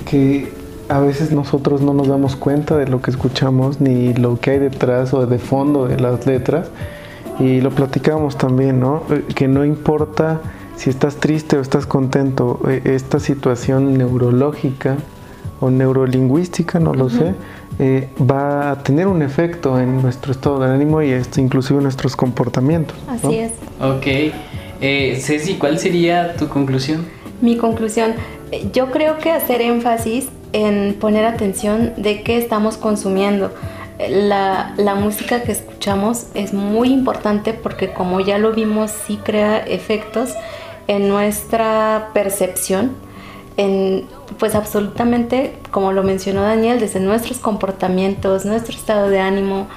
[0.10, 0.52] que
[0.90, 4.60] a veces nosotros no nos damos cuenta de lo que escuchamos ni lo que hay
[4.60, 6.70] detrás o de fondo de las letras.
[7.40, 9.04] Y lo platicamos también, ¿no?
[9.10, 10.42] Eh, que no importa
[10.76, 14.98] si estás triste o estás contento, eh, esta situación neurológica
[15.64, 17.34] o neurolingüística, no lo sé,
[17.80, 21.84] eh, va a tener un efecto en nuestro estado de ánimo y esto inclusive en
[21.84, 22.98] nuestros comportamientos.
[23.08, 23.54] Así es.
[23.82, 24.34] Ok.
[24.82, 27.06] Eh, Ceci, ¿cuál sería tu conclusión?
[27.40, 28.14] Mi conclusión,
[28.74, 33.54] yo creo que hacer énfasis en poner atención de qué estamos consumiendo.
[34.10, 39.60] La, la, música que escuchamos es muy importante porque como ya lo vimos, sí crea
[39.60, 40.34] efectos
[40.88, 42.92] en nuestra percepción,
[43.58, 44.06] en
[44.40, 49.68] pues absolutamente, como lo mencionó Daniel, desde nuestros comportamientos, nuestro estado de ánimo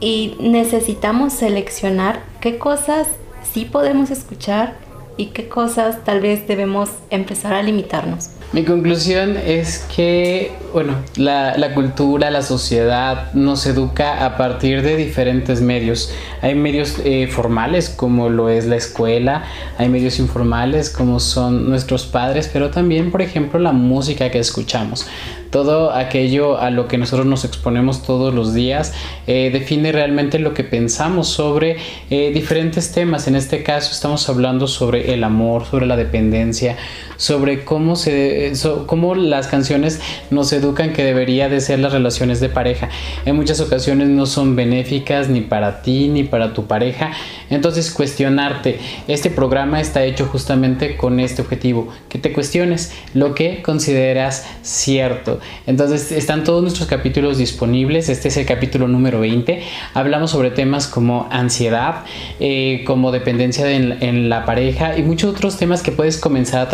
[0.00, 3.08] y necesitamos seleccionar qué cosas
[3.52, 4.76] sí podemos escuchar
[5.18, 8.30] y qué cosas tal vez debemos empezar a limitarnos.
[8.52, 15.60] Mi conclusión es que, bueno, la, cultura, la sociedad nos educa a partir de diferentes
[15.60, 16.10] medios.
[16.40, 19.44] Hay medios eh, formales como lo es la escuela,
[19.76, 25.06] hay medios informales como son nuestros padres, pero también, por ejemplo, la música que escuchamos
[25.50, 28.92] todo aquello a lo que nosotros nos exponemos todos los días
[29.26, 31.76] eh, define realmente lo que pensamos sobre
[32.10, 33.28] eh, diferentes temas.
[33.28, 36.76] En este caso estamos hablando sobre el amor, sobre la dependencia,
[37.18, 38.52] sobre cómo, se,
[38.86, 40.00] cómo las canciones
[40.30, 42.88] nos educan que debería de ser las relaciones de pareja.
[43.26, 47.10] En muchas ocasiones no son benéficas ni para ti ni para tu pareja.
[47.50, 48.78] Entonces cuestionarte.
[49.08, 55.40] Este programa está hecho justamente con este objetivo, que te cuestiones lo que consideras cierto.
[55.66, 58.08] Entonces están todos nuestros capítulos disponibles.
[58.08, 59.62] Este es el capítulo número 20.
[59.94, 62.04] Hablamos sobre temas como ansiedad,
[62.38, 66.68] eh, como dependencia en, la pareja y muchos otros temas que puedes comenzar a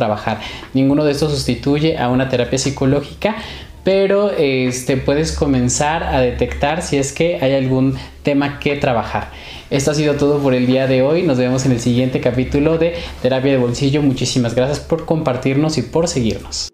[0.72, 3.37] Ninguno de estos sustituye a una terapia psicológica,
[3.85, 9.30] pero este, puedes comenzar a detectar si es que hay algún tema que trabajar.
[9.70, 11.22] Esto ha sido todo por el día de hoy.
[11.22, 14.03] Nos vemos en el siguiente capítulo de Terapia de Bolsillo.
[14.03, 16.70] Muchísimas gracias por compartirnos y por seguirnos.